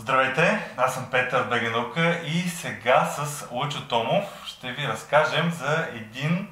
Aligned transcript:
Здравейте, 0.00 0.72
аз 0.76 0.94
съм 0.94 1.06
Петър 1.10 1.44
Бегенука 1.44 2.20
и 2.24 2.48
сега 2.48 3.04
с 3.04 3.46
Лъчо 3.52 3.88
Томов 3.88 4.24
ще 4.46 4.72
ви 4.72 4.88
разкажем 4.88 5.50
за 5.50 5.88
един 5.94 6.48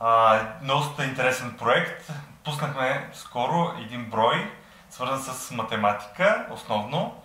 а, 0.00 0.40
доста 0.62 1.04
интересен 1.04 1.56
проект. 1.58 2.12
Пуснахме 2.44 3.08
скоро 3.12 3.72
един 3.78 4.10
брой, 4.10 4.52
свързан 4.90 5.18
с 5.18 5.50
математика, 5.50 6.46
основно. 6.50 7.22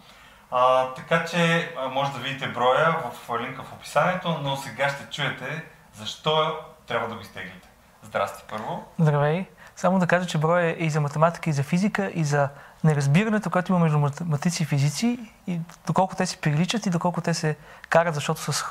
А, 0.52 0.94
така 0.94 1.26
че 1.26 1.72
може 1.92 2.12
да 2.12 2.20
видите 2.20 2.48
броя 2.48 2.96
в 3.14 3.40
линка 3.40 3.64
в 3.64 3.74
описанието, 3.74 4.40
но 4.42 4.58
сега 4.58 4.90
ще 4.90 5.06
чуете 5.12 5.64
защо 5.94 6.58
трябва 6.88 7.08
да 7.08 7.16
го 7.16 7.22
изтеглите. 7.22 7.70
Здрасти 8.04 8.44
първо. 8.50 8.86
Здравей. 9.00 9.46
Само 9.76 10.00
да 10.00 10.08
кажа, 10.08 10.28
че 10.28 10.38
броя 10.38 10.66
е 10.66 10.86
и 10.86 10.90
за 10.90 11.02
математика, 11.02 11.50
и 11.50 11.54
за 11.54 11.64
физика, 11.64 12.12
и 12.14 12.24
за 12.24 12.50
неразбирането, 12.84 13.50
което 13.50 13.72
има 13.72 13.80
между 13.80 14.00
математици 14.00 14.64
и 14.64 14.66
физици, 14.66 15.20
и 15.48 15.60
доколко 15.88 16.16
те 16.16 16.26
си 16.26 16.38
приличат 16.38 16.86
и 16.86 16.90
доколко 16.90 17.22
те 17.22 17.34
се 17.34 17.58
карат, 17.90 18.16
защото 18.16 18.42
са 18.42 18.66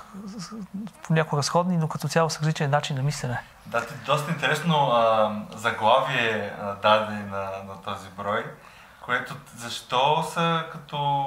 понякога 1.03 1.39
разходни, 1.39 1.77
но 1.77 1.89
като 1.89 2.09
цяло 2.09 2.31
с 2.31 2.41
различен 2.41 2.71
начин 2.71 2.97
на 2.97 3.03
мислене. 3.03 3.41
Да, 3.67 3.87
ти 3.87 3.95
доста 4.07 4.31
интересно 4.31 4.91
а, 4.91 5.33
заглавие 5.57 6.53
а, 6.63 6.75
даде 6.75 7.15
на, 7.15 7.51
на 7.69 7.83
този 7.85 8.09
брой, 8.17 8.45
което 9.05 9.37
защо 9.57 10.23
са 10.23 10.65
като 10.73 11.27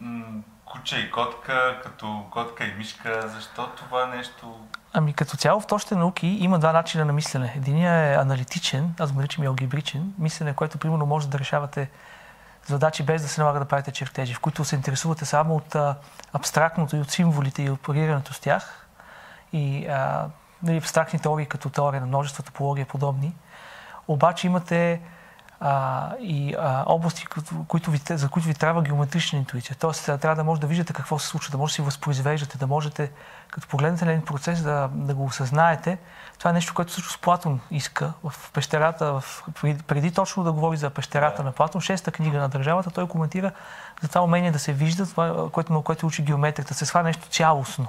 м- 0.00 0.42
куча 0.74 0.98
и 0.98 1.10
котка, 1.10 1.80
като 1.82 2.24
котка 2.30 2.64
и 2.64 2.74
мишка, 2.74 3.28
защо 3.28 3.68
това 3.76 4.06
нещо 4.06 4.58
Ами 4.92 5.12
като 5.12 5.36
цяло 5.36 5.60
в 5.60 5.66
точните 5.66 5.96
науки 5.96 6.26
има 6.26 6.58
два 6.58 6.72
начина 6.72 7.04
на 7.04 7.12
мислене. 7.12 7.52
Единият 7.56 8.16
е 8.16 8.20
аналитичен, 8.20 8.94
аз 9.00 9.12
го 9.12 9.18
наричам 9.18 9.44
и 9.44 9.46
алгебричен, 9.46 10.14
мислене, 10.18 10.54
което 10.54 10.78
примерно 10.78 11.06
може 11.06 11.28
да 11.28 11.38
решавате 11.38 11.90
задачи 12.66 13.02
без 13.02 13.22
да 13.22 13.28
се 13.28 13.40
налага 13.40 13.58
да 13.58 13.64
правите 13.64 13.90
чертежи, 13.90 14.34
в 14.34 14.40
които 14.40 14.64
се 14.64 14.76
интересувате 14.76 15.24
само 15.24 15.56
от 15.56 15.74
а, 15.74 15.96
абстрактното 16.32 16.96
и 16.96 17.00
от 17.00 17.10
символите 17.10 17.62
и 17.62 17.70
оперирането 17.70 18.32
с 18.32 18.40
тях. 18.40 18.86
И 19.52 19.86
а, 19.86 20.26
нали, 20.62 20.76
абстрактни 20.76 21.18
теории 21.18 21.46
като 21.46 21.70
теория 21.70 22.00
на 22.00 22.06
множество, 22.06 22.42
топология 22.42 22.86
подобни. 22.86 23.34
Обаче 24.08 24.46
имате 24.46 25.00
а, 25.66 26.10
и 26.20 26.54
а, 26.58 26.84
области, 26.86 27.26
които 27.68 27.90
ви, 27.90 28.00
за 28.10 28.28
които 28.28 28.48
ви 28.48 28.54
трябва 28.54 28.82
геометрична 28.82 29.38
интуиция. 29.38 29.76
Тоест, 29.80 30.04
трябва 30.04 30.36
да 30.36 30.44
може 30.44 30.60
да 30.60 30.66
виждате 30.66 30.92
какво 30.92 31.18
се 31.18 31.26
случва, 31.26 31.50
да 31.50 31.58
може 31.58 31.70
да 31.70 31.74
си 31.74 31.82
възпроизвеждате, 31.82 32.58
да 32.58 32.66
можете, 32.66 33.10
като 33.50 33.68
погледнете 33.68 34.04
един 34.04 34.24
процес, 34.24 34.62
да, 34.62 34.88
да 34.92 35.14
го 35.14 35.24
осъзнаете. 35.24 35.98
Това 36.38 36.50
е 36.50 36.52
нещо, 36.52 36.74
което 36.74 36.92
също 36.92 37.20
Платон 37.20 37.60
иска 37.70 38.12
в 38.24 38.52
пещерата, 38.52 39.12
в, 39.12 39.44
преди, 39.60 39.82
преди 39.82 40.10
точно 40.10 40.44
да 40.44 40.52
говори 40.52 40.76
за 40.76 40.90
пещерата 40.90 41.42
на 41.42 41.52
Платон, 41.52 41.80
шеста 41.80 42.12
книга 42.12 42.38
на 42.38 42.48
държавата, 42.48 42.90
той 42.90 43.08
коментира 43.08 43.52
за 44.02 44.08
това 44.08 44.20
умение 44.20 44.52
да 44.52 44.58
се 44.58 44.72
вижда, 44.72 45.06
това, 45.06 45.50
което, 45.50 45.72
на 45.72 45.82
което 45.82 46.06
учи 46.06 46.22
геометрията, 46.22 46.74
се 46.74 46.86
сваля 46.86 47.04
нещо 47.04 47.28
цялостно. 47.28 47.86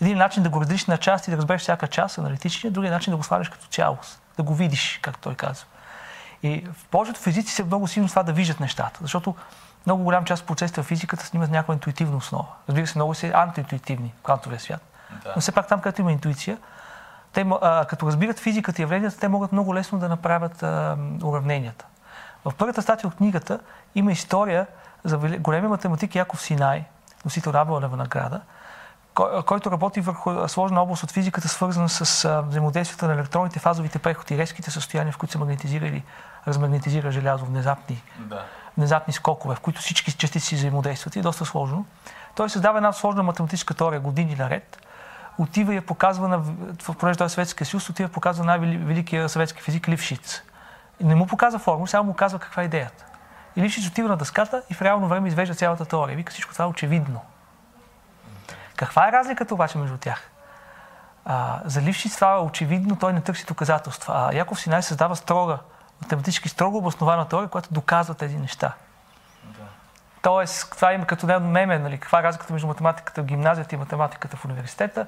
Един 0.00 0.18
начин 0.18 0.42
да 0.42 0.48
го 0.48 0.60
разделиш 0.60 0.86
на 0.86 0.98
части, 0.98 1.30
да 1.30 1.36
разбереш 1.36 1.60
всяка 1.60 1.88
част, 1.88 2.18
аналитичния, 2.18 2.72
другия 2.72 2.92
начин 2.92 3.10
да 3.10 3.16
го 3.16 3.22
сваляш 3.22 3.48
като 3.48 3.66
цялост, 3.66 4.20
да 4.36 4.42
го 4.42 4.54
видиш, 4.54 4.98
както 5.02 5.20
той 5.20 5.34
казва. 5.34 5.66
И 6.46 6.64
в 6.72 6.84
повечето 6.88 7.20
физици 7.20 7.54
се 7.54 7.64
много 7.64 7.88
силно 7.88 8.08
това 8.08 8.22
да 8.22 8.32
виждат 8.32 8.60
нещата, 8.60 8.98
защото 9.02 9.34
много 9.86 10.04
голям 10.04 10.24
част 10.24 10.42
от 10.42 10.46
процесите 10.46 10.82
в 10.82 10.84
физиката 10.84 11.26
снимат 11.26 11.50
някаква 11.50 11.74
интуитивна 11.74 12.16
основа. 12.16 12.46
Разбира 12.68 12.86
се, 12.86 12.98
много 12.98 13.14
са 13.14 13.30
антиинтуитивни 13.34 14.14
в 14.20 14.22
квантовия 14.22 14.60
свят. 14.60 14.80
Да. 15.24 15.32
Но 15.36 15.40
все 15.40 15.52
пак 15.52 15.68
там, 15.68 15.80
където 15.80 16.00
има 16.00 16.12
интуиция, 16.12 16.58
те, 17.32 17.46
а, 17.60 17.84
като 17.84 18.06
разбират 18.06 18.38
физиката 18.38 18.82
и 18.82 18.84
явленията, 18.84 19.18
те 19.18 19.28
могат 19.28 19.52
много 19.52 19.74
лесно 19.74 19.98
да 19.98 20.08
направят 20.08 20.62
а, 20.62 20.96
уравненията. 21.22 21.84
В 22.44 22.52
първата 22.58 22.82
статия 22.82 23.08
от 23.08 23.14
книгата 23.14 23.60
има 23.94 24.12
история 24.12 24.66
за 25.04 25.18
големия 25.18 25.68
математик 25.68 26.14
Яков 26.14 26.40
Синай, 26.40 26.84
носител 27.24 27.52
Нобелева 27.52 27.96
награда, 27.96 28.40
който 29.46 29.70
работи 29.70 30.00
върху 30.00 30.48
сложна 30.48 30.82
област 30.82 31.02
от 31.02 31.10
физиката, 31.10 31.48
свързана 31.48 31.88
с 31.88 32.42
взаимодействията 32.48 33.06
на 33.06 33.12
електроните, 33.12 33.58
фазовите 33.58 33.98
преходи, 33.98 34.38
резките 34.38 34.70
състояния, 34.70 35.12
в 35.12 35.18
които 35.18 35.32
се 35.32 35.38
магнетизирали 35.38 36.04
размагнетизира 36.46 37.10
желязо, 37.12 37.44
внезапни, 37.44 38.02
да. 38.18 38.44
внезапни 38.78 39.12
скокове, 39.12 39.54
в 39.54 39.60
които 39.60 39.80
всички 39.80 40.12
частици 40.12 40.54
взаимодействат 40.54 41.16
и 41.16 41.18
е 41.18 41.22
доста 41.22 41.44
сложно. 41.44 41.86
Той 42.34 42.50
създава 42.50 42.78
една 42.78 42.92
сложна 42.92 43.22
математическа 43.22 43.74
теория 43.74 44.00
години 44.00 44.34
наред, 44.34 44.86
отива 45.38 45.72
и 45.72 45.76
я 45.76 45.86
показва 45.86 46.28
на, 46.28 46.42
понеже 46.98 47.18
той 47.18 47.26
е 47.26 47.30
Съветския 47.30 47.66
съюз, 47.66 47.90
отива 47.90 48.08
и 48.08 48.12
показва 48.12 48.44
най-великия 48.44 49.28
съветски 49.28 49.62
физик 49.62 49.88
Лившиц. 49.88 50.42
И 51.00 51.04
не 51.04 51.14
му 51.14 51.26
показва 51.26 51.58
формула, 51.58 51.88
само 51.88 52.06
му 52.06 52.14
казва 52.14 52.38
каква 52.38 52.62
е 52.62 52.66
идеята. 52.66 53.04
И 53.56 53.62
Лившиц 53.62 53.88
отива 53.88 54.08
на 54.08 54.16
дъската 54.16 54.62
и 54.70 54.74
в 54.74 54.82
реално 54.82 55.08
време 55.08 55.28
извежда 55.28 55.54
цялата 55.54 55.84
теория. 55.84 56.16
Вика 56.16 56.32
всичко 56.32 56.52
това 56.52 56.64
е 56.64 56.68
очевидно. 56.68 57.20
Каква 58.76 59.08
е 59.08 59.12
разликата 59.12 59.54
обаче 59.54 59.78
между 59.78 59.98
тях? 59.98 60.30
А, 61.24 61.60
за 61.64 61.82
Лившиц 61.82 62.14
това 62.14 62.32
е 62.32 62.38
очевидно, 62.38 62.96
той 62.96 63.12
не 63.12 63.20
търси 63.20 63.46
доказателства. 63.46 64.14
А 64.16 64.34
Яков 64.34 64.60
Синай 64.60 64.82
създава 64.82 65.16
строга 65.16 65.58
математически 66.02 66.48
строго 66.48 66.78
обоснована 66.78 67.28
теория, 67.28 67.48
която 67.48 67.74
доказва 67.74 68.14
тези 68.14 68.38
неща. 68.38 68.72
Да. 69.44 69.64
Тоест, 70.22 70.70
това 70.70 70.92
има 70.92 71.06
като 71.06 71.30
един 71.30 71.50
меме, 71.50 71.78
нали, 71.78 71.98
каква 71.98 72.18
е 72.18 72.22
разликата 72.22 72.52
между 72.52 72.68
математиката 72.68 73.22
в 73.22 73.24
гимназията 73.24 73.74
и 73.74 73.78
математиката 73.78 74.36
в 74.36 74.44
университета. 74.44 75.06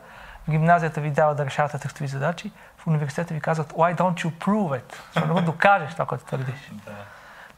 В 0.49 0.51
гимназията 0.51 1.01
ви 1.01 1.11
дава 1.11 1.35
да 1.35 1.47
решавате 1.47 1.79
текстови 1.79 2.09
задачи, 2.09 2.53
в 2.79 2.87
университета 2.87 3.35
ви 3.35 3.41
казват 3.41 3.73
why 3.73 3.97
don't 3.97 4.27
you 4.27 4.31
prove 4.31 4.81
it? 4.81 4.95
Защо 5.15 5.29
не 5.29 5.41
го 5.41 5.41
докажеш 5.41 5.93
това, 5.93 6.07
което 6.07 6.25
твърдиш. 6.25 6.71
Да. 6.73 6.93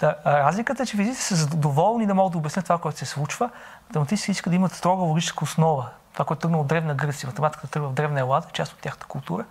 Та, 0.01 0.17
разликата 0.27 0.83
е, 0.83 0.87
че 0.87 0.97
физиците 0.97 1.37
са 1.37 1.47
доволни 1.57 2.07
да 2.07 2.15
могат 2.15 2.33
да 2.33 2.39
обяснят 2.39 2.65
това, 2.65 2.79
което 2.79 2.99
се 2.99 3.07
случва. 3.07 3.51
Математиците 3.89 4.31
искат 4.31 4.51
да 4.51 4.57
имат 4.57 4.73
строга 4.73 5.03
логическа 5.03 5.45
основа. 5.45 5.89
Това, 6.13 6.25
което 6.25 6.41
тръгна 6.41 6.59
от 6.61 6.67
древна 6.67 6.95
Гърция, 6.95 7.27
математиката 7.27 7.69
тръгва 7.69 7.89
в 7.89 7.93
древна 7.93 8.21
Елада, 8.21 8.47
част 8.53 8.73
от 8.73 8.79
тяхната 8.79 9.07
култура. 9.07 9.45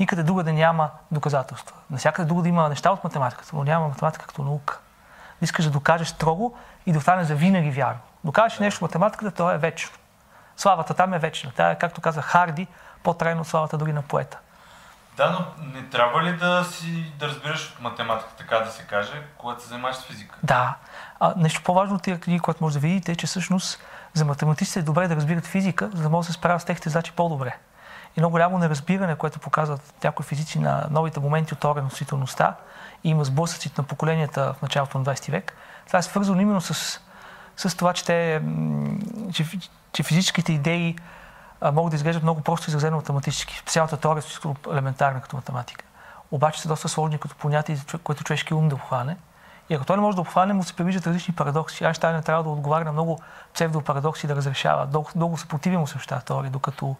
Никъде 0.00 0.22
друга 0.22 0.44
да 0.44 0.52
няма 0.52 0.90
доказателства. 1.10 1.76
Насякъде 1.90 2.28
друга 2.28 2.42
да 2.42 2.48
има 2.48 2.68
неща 2.68 2.90
от 2.90 3.04
математиката, 3.04 3.50
но 3.52 3.64
няма 3.64 3.88
математика 3.88 4.26
като 4.26 4.42
наука. 4.42 4.80
Искаш 5.42 5.64
да 5.64 5.70
докажеш 5.70 6.08
строго 6.08 6.54
и 6.86 6.92
да 6.92 6.98
остане 6.98 7.24
за 7.24 7.34
винаги 7.34 7.70
вярно. 7.70 8.00
Докажеш 8.24 8.58
нещо 8.58 8.78
в 8.78 8.82
математиката, 8.82 9.30
то 9.30 9.50
е 9.50 9.58
вечно. 9.58 9.98
Славата 10.56 10.94
там 10.94 11.14
е 11.14 11.18
вечна. 11.18 11.52
Тя 11.56 11.70
е, 11.70 11.78
както 11.78 12.00
каза 12.00 12.22
Харди, 12.22 12.66
по-трайно 13.02 13.40
от 13.40 13.46
славата 13.46 13.78
дори 13.78 13.92
на 13.92 14.02
поета. 14.02 14.38
Да, 15.20 15.30
но 15.30 15.64
не 15.74 15.82
трябва 15.82 16.22
ли 16.22 16.36
да, 16.36 16.64
си, 16.64 17.12
да 17.18 17.28
разбираш 17.28 17.70
от 17.70 17.80
математика, 17.80 18.30
така 18.38 18.58
да 18.58 18.70
се 18.70 18.82
каже, 18.82 19.22
когато 19.38 19.62
се 19.62 19.68
занимаваш 19.68 19.96
с 19.96 20.02
физика? 20.02 20.36
Да. 20.42 20.76
А, 21.20 21.34
нещо 21.36 21.62
по-важно 21.64 21.96
от 21.96 22.02
тия 22.02 22.20
книги, 22.20 22.40
което 22.40 22.64
може 22.64 22.74
да 22.74 22.80
видите, 22.80 23.12
е, 23.12 23.16
че 23.16 23.26
всъщност 23.26 23.82
за 24.14 24.24
математиците 24.24 24.78
е 24.78 24.82
добре 24.82 25.08
да 25.08 25.16
разбират 25.16 25.46
физика, 25.46 25.90
за 25.94 26.02
да 26.02 26.08
могат 26.08 26.26
да 26.26 26.32
се 26.32 26.38
справят 26.38 26.62
с 26.62 26.64
техните 26.64 26.88
задачи 26.88 27.12
по-добре 27.16 27.56
и 28.16 28.20
много 28.20 28.30
голямо 28.30 28.58
неразбиране, 28.58 29.16
което 29.16 29.38
показват 29.38 29.94
някои 30.04 30.24
физици 30.24 30.58
на 30.58 30.86
новите 30.90 31.20
моменти 31.20 31.54
от 31.54 31.64
носителността 31.64 32.54
и 33.04 33.10
има 33.10 33.24
сблъсъците 33.24 33.80
на 33.80 33.86
поколенията 33.86 34.54
в 34.58 34.62
началото 34.62 34.98
на 34.98 35.04
20 35.04 35.30
век. 35.30 35.52
Това 35.86 35.98
е 35.98 36.02
свързано 36.02 36.40
именно 36.40 36.60
с, 36.60 37.00
с 37.56 37.76
това, 37.76 37.92
че, 37.92 38.04
те, 38.04 38.42
че, 39.32 39.46
че 39.92 40.02
физическите 40.02 40.52
идеи 40.52 40.96
могат 41.62 41.90
да 41.90 41.96
изглеждат 41.96 42.22
много 42.22 42.40
просто 42.40 42.70
изразено 42.70 42.96
математически. 42.96 43.58
Специалната 43.58 43.96
теория 43.96 44.22
е 44.44 44.72
елементарна 44.72 45.20
като 45.20 45.36
математика. 45.36 45.84
Обаче 46.30 46.60
са 46.60 46.68
доста 46.68 46.88
сложни 46.88 47.18
като 47.18 47.34
понятие, 47.34 47.78
което 48.04 48.24
човешки 48.24 48.54
ум 48.54 48.68
да 48.68 48.74
обхване. 48.74 49.16
И 49.70 49.74
ако 49.74 49.84
той 49.84 49.96
не 49.96 50.02
може 50.02 50.14
да 50.14 50.20
обхване, 50.20 50.52
му 50.52 50.62
се 50.62 50.76
предвиждат 50.76 51.06
различни 51.06 51.34
парадокси. 51.34 51.84
Айнщайн 51.84 52.16
не 52.16 52.22
трябва 52.22 52.42
да 52.42 52.50
отговаря 52.50 52.84
на 52.84 52.92
много 52.92 53.20
псевдопарадокси 53.54 54.26
да 54.26 54.36
разрешава. 54.36 54.86
Дълго, 54.86 55.10
дълго 55.14 55.38
се 55.38 55.48
противи 55.48 55.76
му 55.76 55.86
срещу 55.86 56.08
тази 56.08 56.24
теория, 56.24 56.50
докато 56.50 56.96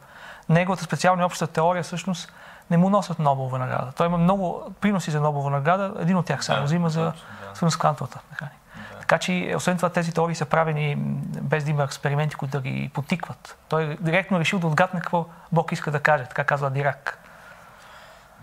неговата 0.49 0.85
специална 0.85 1.27
обща 1.27 1.47
теория 1.47 1.83
всъщност 1.83 2.33
не 2.71 2.77
му 2.77 2.91
носят 2.91 3.19
Нобелова 3.19 3.59
награда. 3.59 3.93
Той 3.93 4.07
има 4.07 4.19
много 4.19 4.75
приноси 4.81 5.11
за 5.11 5.21
Нобелова 5.21 5.51
награда, 5.51 5.93
един 5.99 6.17
от 6.17 6.27
тях 6.27 6.45
само 6.45 6.65
взима 6.65 6.91
за 6.91 7.13
да. 7.61 7.71
с 7.71 7.77
квантовата 7.77 8.21
механика. 8.31 8.60
Така 9.11 9.19
че, 9.19 9.53
освен 9.57 9.77
това, 9.77 9.89
тези 9.89 10.13
теории 10.13 10.35
са 10.35 10.47
правени 10.47 10.95
без 11.43 11.65
да 11.65 11.71
има 11.71 11.85
експерименти, 11.85 12.35
които 12.35 12.51
да 12.51 12.61
ги 12.61 12.91
потикват. 12.95 13.59
Той 13.69 13.97
директно 14.01 14.41
решил 14.41 14.59
да 14.59 14.67
отгадне 14.67 15.01
какво 15.01 15.27
Бог 15.53 15.73
иска 15.73 15.91
да 15.91 16.01
каже, 16.01 16.25
така 16.25 16.45
казва 16.45 16.71
Дирак. 16.71 17.19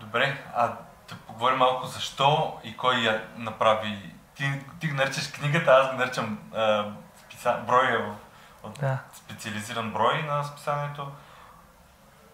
Добре, 0.00 0.38
а 0.54 0.66
да 1.08 1.14
поговорим 1.26 1.58
малко 1.58 1.86
защо 1.86 2.58
и 2.64 2.76
кой 2.76 2.94
я 2.96 3.24
направи. 3.36 4.14
Ти, 4.34 4.52
ти 4.80 4.92
наричаш 4.92 5.32
книгата, 5.32 5.70
аз 5.70 5.90
го 5.90 5.96
наричам 5.96 6.38
а, 6.54 6.84
списа... 7.16 7.56
броя 7.66 8.14
от 8.62 8.78
да. 8.80 8.98
специализиран 9.14 9.92
брой 9.92 10.22
на 10.22 10.44
списанието. 10.44 11.12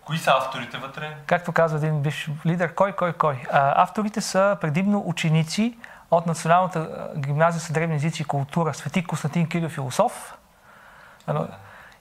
Кои 0.04 0.18
са 0.18 0.30
авторите 0.30 0.76
вътре? 0.76 1.16
Както 1.26 1.52
казва 1.52 1.78
един 1.78 2.02
бивш 2.02 2.28
лидер, 2.46 2.74
кой, 2.74 2.92
кой, 2.92 3.12
кой. 3.12 3.42
А, 3.52 3.82
авторите 3.82 4.20
са 4.20 4.56
предимно 4.60 5.02
ученици 5.06 5.78
от 6.10 6.26
Националната 6.26 7.10
гимназия 7.16 7.60
за 7.60 7.72
древни 7.72 7.96
езици 7.96 8.22
и 8.22 8.24
култура 8.24 8.74
Свети 8.74 9.04
Константин 9.04 9.48
Кирил 9.48 9.68
философ. 9.68 10.34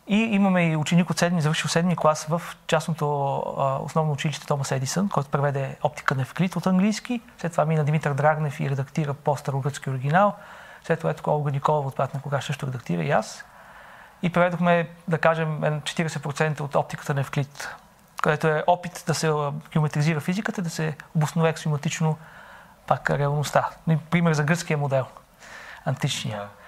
И 0.07 0.17
имаме 0.17 0.71
и 0.71 0.75
ученик 0.75 1.09
от 1.09 1.17
седми, 1.19 1.41
завършил 1.41 1.69
седми 1.69 1.95
клас 1.95 2.25
в 2.25 2.41
частното 2.67 3.37
основно 3.85 4.11
училище 4.11 4.47
Томас 4.47 4.71
Едисън, 4.71 5.09
който 5.09 5.29
преведе 5.29 5.77
оптика 5.83 6.15
на 6.15 6.21
Евклид 6.21 6.55
от 6.55 6.67
английски. 6.67 7.21
След 7.37 7.51
това 7.51 7.65
мина 7.65 7.83
Димитър 7.83 8.13
Драгнев 8.13 8.59
и 8.59 8.69
редактира 8.69 9.13
по-старогръцки 9.13 9.89
оригинал. 9.89 10.35
След 10.83 10.99
това 10.99 11.11
ето 11.11 11.31
Олга 11.31 11.51
Николова 11.51 11.87
от 11.87 11.95
Пратна 11.95 12.21
кога 12.21 12.41
също 12.41 12.67
редактира 12.67 13.03
и 13.03 13.11
аз. 13.11 13.45
И 14.21 14.29
преведохме, 14.29 14.89
да 15.07 15.17
кажем, 15.17 15.61
40% 15.61 16.61
от 16.61 16.75
оптиката 16.75 17.13
на 17.13 17.21
Евклид, 17.21 17.75
където 18.21 18.47
е 18.47 18.63
опит 18.67 19.03
да 19.07 19.13
се 19.13 19.33
геометризира 19.73 20.19
физиката, 20.19 20.61
да 20.61 20.69
се 20.69 20.95
обоснове 21.15 21.49
аксиоматично 21.49 22.17
пак 22.87 23.09
реалността. 23.09 23.69
Пример 24.09 24.33
за 24.33 24.43
гръцкия 24.43 24.77
модел, 24.77 25.05
античния. 25.85 26.41
Yeah. 26.41 26.63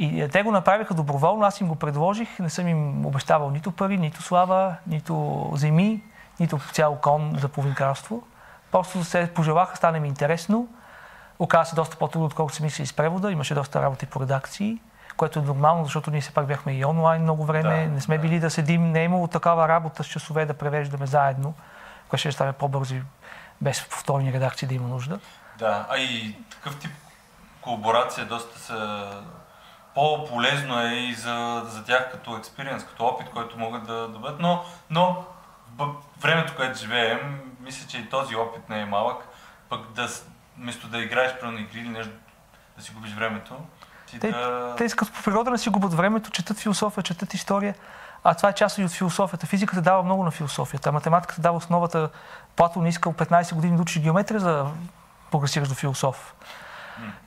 И 0.00 0.22
е, 0.22 0.28
те 0.28 0.42
го 0.42 0.50
направиха 0.50 0.94
доброволно, 0.94 1.44
аз 1.44 1.60
им 1.60 1.68
го 1.68 1.76
предложих, 1.76 2.38
не 2.38 2.50
съм 2.50 2.68
им 2.68 3.06
обещавал 3.06 3.50
нито 3.50 3.72
пари, 3.72 3.98
нито 3.98 4.22
слава, 4.22 4.74
нито 4.86 5.50
земи, 5.54 6.02
нито 6.40 6.58
цял 6.72 6.96
кон 6.96 7.36
за 7.38 7.48
половин 7.48 7.74
кралство. 7.74 8.22
Просто 8.72 9.04
се 9.04 9.30
пожелаха, 9.34 9.76
стане 9.76 10.00
ми 10.00 10.08
интересно. 10.08 10.68
Оказа 11.38 11.70
се 11.70 11.76
доста 11.76 11.96
по-трудно, 11.96 12.26
отколкото 12.26 12.56
се 12.56 12.62
мисли 12.62 12.86
с 12.86 12.92
превода. 12.92 13.32
Имаше 13.32 13.54
доста 13.54 13.82
работа 13.82 14.04
и 14.04 14.08
по 14.08 14.20
редакции, 14.20 14.78
което 15.16 15.38
е 15.38 15.42
нормално, 15.42 15.84
защото 15.84 16.10
ние 16.10 16.20
все 16.20 16.34
пак 16.34 16.46
бяхме 16.46 16.72
и 16.72 16.84
онлайн 16.84 17.22
много 17.22 17.44
време. 17.44 17.84
Да, 17.84 17.92
не 17.94 18.00
сме 18.00 18.16
да. 18.16 18.22
били 18.22 18.40
да 18.40 18.50
седим. 18.50 18.92
Не 18.92 19.00
е 19.00 19.04
имало 19.04 19.26
такава 19.26 19.68
работа 19.68 20.04
с 20.04 20.06
часове 20.06 20.46
да 20.46 20.54
превеждаме 20.54 21.06
заедно, 21.06 21.54
което 22.08 22.20
ще 22.20 22.32
стане 22.32 22.52
по-бързо 22.52 22.94
без 23.60 23.88
повторни 23.88 24.32
редакции 24.32 24.68
да 24.68 24.74
има 24.74 24.88
нужда. 24.88 25.18
Да, 25.60 25.86
а 25.90 25.98
и 25.98 26.36
такъв 26.50 26.78
тип 26.78 26.90
колаборация 27.60 28.26
доста 28.26 28.58
са 28.58 29.10
по-полезно 29.94 30.80
е 30.80 30.94
и 30.94 31.14
за, 31.14 31.62
за 31.66 31.84
тях 31.84 32.10
като 32.10 32.36
експириенс, 32.36 32.84
като 32.84 33.04
опит, 33.04 33.30
който 33.30 33.58
могат 33.58 33.86
да 33.86 34.08
добавят, 34.08 34.40
но, 34.40 34.64
но 34.90 35.24
времето, 36.20 36.52
което 36.56 36.78
живеем, 36.78 37.40
мисля, 37.60 37.88
че 37.88 37.98
и 37.98 38.08
този 38.08 38.36
опит 38.36 38.68
не 38.68 38.80
е 38.80 38.84
малък, 38.84 39.28
пък 39.68 39.92
да, 39.92 40.08
вместо 40.58 40.86
да 40.86 40.98
играеш 40.98 41.32
на 41.42 41.60
игри 41.60 41.78
или 41.78 41.88
нещо, 41.88 42.12
да 42.76 42.82
си 42.82 42.92
губиш 42.94 43.14
времето, 43.14 43.54
ти 44.06 44.18
те, 44.18 44.30
да... 44.30 44.74
Те 44.78 44.84
искат 44.84 45.12
по 45.12 45.22
природа 45.22 45.50
да 45.50 45.58
си 45.58 45.70
губят 45.70 45.94
времето, 45.94 46.30
четат 46.30 46.58
философия, 46.58 47.02
четат 47.02 47.34
история, 47.34 47.74
а 48.24 48.34
това 48.34 48.48
е 48.48 48.52
част 48.54 48.78
и 48.78 48.84
от 48.84 48.90
философията. 48.90 49.46
Физиката 49.46 49.82
дава 49.82 50.02
много 50.02 50.24
на 50.24 50.30
философията, 50.30 50.92
математиката 50.92 51.40
дава 51.40 51.56
основата. 51.56 52.10
Платон 52.56 52.86
искал 52.86 53.12
15 53.12 53.54
години 53.54 53.76
да 53.76 53.82
учи 53.82 54.00
геометрия, 54.00 54.40
за 54.40 54.66
прогресираш 55.30 55.68
до 55.68 55.74
философ. 55.74 56.34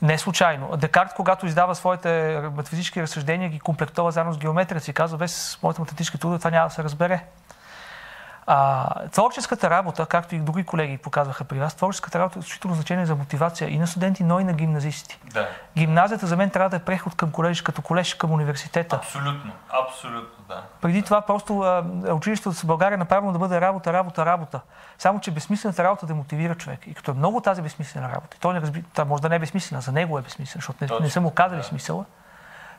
Не 0.02 0.18
случайно. 0.18 0.78
Декарт, 0.78 1.14
когато 1.16 1.46
издава 1.46 1.76
своите 1.76 2.40
математически 2.44 3.02
разсъждения, 3.02 3.50
ги 3.50 3.60
комплектова 3.60 4.12
заедно 4.12 4.34
с 4.34 4.38
геометрията 4.38 4.86
си 4.86 4.94
казва, 4.94 5.18
без 5.18 5.60
моите 5.64 5.82
математически 5.82 6.18
трудове 6.18 6.38
това 6.38 6.52
няма 6.52 6.68
да 6.68 6.74
се 6.74 6.84
разбере. 6.84 7.24
А, 8.48 8.90
творческата 9.10 9.70
работа, 9.70 10.06
както 10.06 10.36
и 10.36 10.40
други 10.40 10.64
колеги 10.64 10.98
показваха 10.98 11.44
при 11.44 11.60
вас, 11.60 11.76
творческата 11.76 12.20
работа 12.20 12.40
е 12.40 12.42
изключително 12.42 12.76
значение 12.76 13.06
за 13.06 13.16
мотивация 13.16 13.70
и 13.70 13.78
на 13.78 13.88
студенти, 13.88 14.24
но 14.24 14.40
и 14.40 14.44
на 14.44 14.54
гимназисти. 14.54 15.20
Да. 15.34 15.48
Гимназията 15.78 16.28
за 16.28 16.38
мен 16.38 16.50
трябва 16.50 16.70
да 16.70 16.76
е 16.76 16.80
преход 16.80 17.16
към 17.16 17.32
колеж, 17.32 17.62
като 17.62 17.82
колеж 17.82 18.14
към 18.14 18.32
университета. 18.32 18.96
Абсолютно, 18.96 19.52
абсолютно, 19.70 20.46
да. 20.48 20.64
Преди 20.82 21.02
това 21.04 21.22
просто 21.22 21.60
а, 21.60 21.84
училището 22.14 22.54
в 22.54 22.66
България 22.66 22.96
е 22.96 22.98
направено 22.98 23.32
да 23.32 23.40
бъде 23.40 23.62
работа, 23.62 23.94
работа, 23.94 24.26
работа. 24.26 24.60
Само, 24.98 25.20
че 25.20 25.32
безсмислената 25.32 25.84
работа 25.84 26.06
да 26.06 26.16
мотивира 26.16 26.56
човек. 26.56 26.80
И 26.88 26.94
като 26.94 27.12
е 27.12 27.14
много 27.14 27.42
тази 27.42 27.62
безсмислена 27.62 28.12
работа, 28.16 28.38
той 28.40 28.54
не 28.54 28.62
разби... 28.62 28.84
това 28.94 29.06
може 29.06 29.22
да 29.22 29.30
не 29.30 29.36
е 29.36 29.40
безсмислена, 29.40 29.82
за 29.82 29.92
него 29.92 30.20
е 30.20 30.22
безсмислена, 30.22 30.62
защото 30.62 30.94
не, 30.94 31.00
не 31.06 31.10
са 31.10 31.22
му 31.22 31.32
казали 31.32 31.60
да. 31.60 31.64
смисъла. 31.64 32.06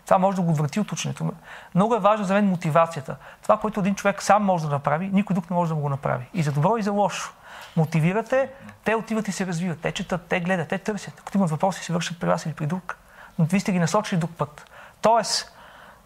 Това 0.05 0.19
може 0.19 0.37
да 0.37 0.43
го 0.43 0.51
отврати 0.51 0.81
от 0.81 0.93
ученето. 0.93 1.33
Много 1.75 1.95
е 1.95 2.01
важно 2.01 2.25
за 2.25 2.35
мен 2.35 2.49
мотивацията. 2.49 3.17
Това, 3.43 3.57
което 3.57 3.81
един 3.81 3.95
човек 3.95 4.23
сам 4.23 4.45
може 4.45 4.65
да 4.65 4.71
направи, 4.71 5.11
никой 5.13 5.35
друг 5.35 5.51
не 5.51 5.57
може 5.57 5.69
да 5.69 5.75
му 5.75 5.81
го 5.81 5.89
направи. 5.89 6.27
И 6.35 6.43
за 6.43 6.53
добро, 6.53 6.77
и 6.77 6.83
за 6.83 6.93
лошо. 6.93 7.33
Мотивирате, 7.77 8.51
те 8.85 8.95
отиват 8.95 9.29
и 9.29 9.33
се 9.33 9.47
развиват. 9.47 9.81
Те 9.81 9.93
четат, 9.93 10.27
те 10.29 10.41
гледат, 10.41 10.69
те 10.69 10.79
търсят. 10.79 11.21
Ако 11.21 11.37
имат 11.37 11.51
въпроси, 11.51 11.85
се 11.85 11.93
вършат 11.93 12.21
при 12.21 12.29
вас 12.29 12.47
или 12.47 12.55
при 12.55 12.67
друг. 12.67 12.97
Но 13.39 13.45
вие 13.45 13.61
сте 13.61 13.73
ги 13.73 13.79
насочили 13.79 14.21
друг 14.21 14.31
път. 14.39 14.71
Тоест, 15.01 15.53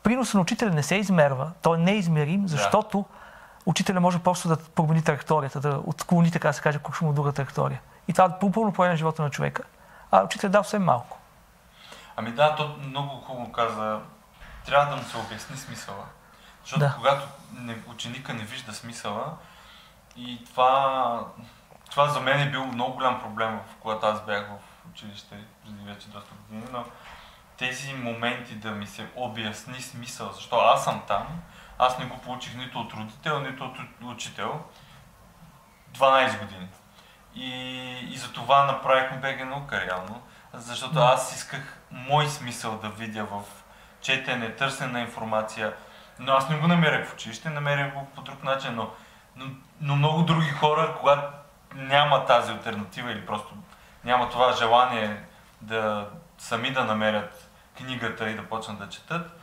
приносът 0.03 0.35
на 0.35 0.41
учителя 0.41 0.71
не 0.71 0.83
се 0.83 0.97
измерва, 0.97 1.53
той 1.62 1.77
е 1.77 1.81
неизмерим, 1.81 2.49
защото 2.49 3.05
учителя 3.67 4.00
може 4.00 4.19
просто 4.19 4.49
да 4.49 4.56
промени 4.56 5.03
траекторията, 5.03 5.61
да 5.61 5.81
отклони, 5.87 6.31
така 6.31 6.49
да 6.49 6.55
се 6.55 6.62
каже, 6.62 6.79
към 6.79 7.15
друга 7.15 7.33
траектория. 7.33 7.81
И 8.09 8.12
това 8.12 8.25
е 8.25 8.50
пълно 8.53 8.75
на 8.79 8.97
живота 8.97 9.23
на 9.23 9.31
човека. 9.31 9.62
А 10.11 10.25
учителят 10.25 10.53
дава 10.53 10.65
съвсем 10.65 10.85
малко. 10.85 11.18
Ами 12.19 12.32
да, 12.32 12.55
то 12.55 12.76
много 12.82 13.20
хубаво 13.20 13.53
каза. 13.53 14.00
Трябва 14.67 14.91
да 14.91 14.97
му 14.97 15.03
се 15.03 15.17
обясни 15.17 15.56
смисъла. 15.56 16.05
Защото 16.62 16.81
да. 16.81 16.94
когато 16.97 17.26
не, 17.53 17.79
ученика 17.87 18.35
не 18.35 18.44
вижда 18.44 18.73
смисъла, 18.73 19.37
и 20.17 20.44
това, 20.44 21.25
това 21.91 22.09
за 22.09 22.20
мен 22.20 22.41
е 22.41 22.50
бил 22.50 22.67
много 22.67 22.94
голям 22.94 23.20
проблем, 23.20 23.61
в 23.67 23.76
когато 23.81 24.06
аз 24.06 24.25
бях 24.26 24.49
в 24.49 24.88
училище 24.91 25.37
преди 25.65 25.85
вече 25.85 26.09
доста 26.09 26.35
години, 26.35 26.67
но 26.73 26.85
тези 27.56 27.94
моменти 27.94 28.55
да 28.55 28.71
ми 28.71 28.87
се 28.87 29.11
обясни 29.17 29.82
смисъл, 29.82 30.32
защото 30.32 30.56
аз 30.56 30.85
съм 30.85 31.03
там, 31.06 31.26
аз 31.79 31.99
не 31.99 32.05
го 32.05 32.19
получих 32.19 32.55
нито 32.55 32.81
от 32.81 32.93
родител, 32.93 33.41
нито 33.41 33.64
от 33.64 33.79
учител. 34.03 34.61
12 35.93 36.41
години. 36.41 36.69
И, 37.35 37.50
и 38.12 38.17
за 38.17 38.32
това 38.32 38.64
направихме 38.64 39.19
БГ 39.19 39.49
наука 39.49 39.87
реално, 39.87 40.23
защото 40.55 40.99
аз 40.99 41.37
исках 41.37 41.79
мой 41.91 42.29
смисъл 42.29 42.79
да 42.79 42.89
видя 42.89 43.25
в 43.25 43.43
четене, 44.00 44.56
търсене 44.56 44.93
на 44.93 45.00
информация. 45.00 45.75
Но 46.19 46.33
аз 46.33 46.49
не 46.49 46.56
го 46.56 46.67
намерях 46.67 47.09
в 47.09 47.15
училище, 47.15 47.50
намерях 47.50 47.95
го 47.95 48.06
по 48.15 48.21
друг 48.21 48.43
начин, 48.45 48.75
но, 48.75 48.91
но, 49.37 49.47
но 49.81 49.97
много 49.97 50.23
други 50.23 50.50
хора, 50.50 50.97
когато 51.00 51.33
няма 51.75 52.27
тази 52.27 52.53
альтернатива 52.53 53.12
или 53.12 53.27
просто 53.27 53.55
няма 54.05 54.31
това 54.31 54.53
желание 54.53 55.23
да 55.61 56.09
сами 56.39 56.73
да 56.73 56.85
намерят 56.85 57.50
книгата 57.77 58.31
и 58.31 58.37
да 58.37 58.49
почнат 58.49 58.79
да 58.79 58.89
четат, 58.89 59.38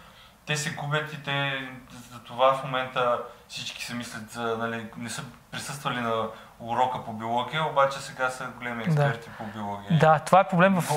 те 0.46 0.58
се 0.58 0.70
губят 0.70 1.14
и 1.14 1.24
те 1.24 1.68
за 2.12 2.20
това 2.20 2.54
в 2.54 2.64
момента 2.64 3.20
всички 3.48 3.86
се 3.86 3.94
мислят, 3.94 4.32
за, 4.32 4.58
нали, 4.58 4.88
не 4.98 5.10
са 5.10 5.24
присъствали 5.52 6.02
на 6.02 6.28
урока 6.60 7.06
по 7.06 7.14
биология, 7.14 7.66
обаче 7.66 8.00
сега 8.00 8.30
са 8.30 8.48
големи 8.58 8.84
експерти 8.84 9.30
да. 9.30 9.36
по 9.38 9.44
биология. 9.44 10.00
Да, 10.00 10.20
това 10.20 10.40
е 10.40 10.48
проблем 10.48 10.82
в, 10.82 10.90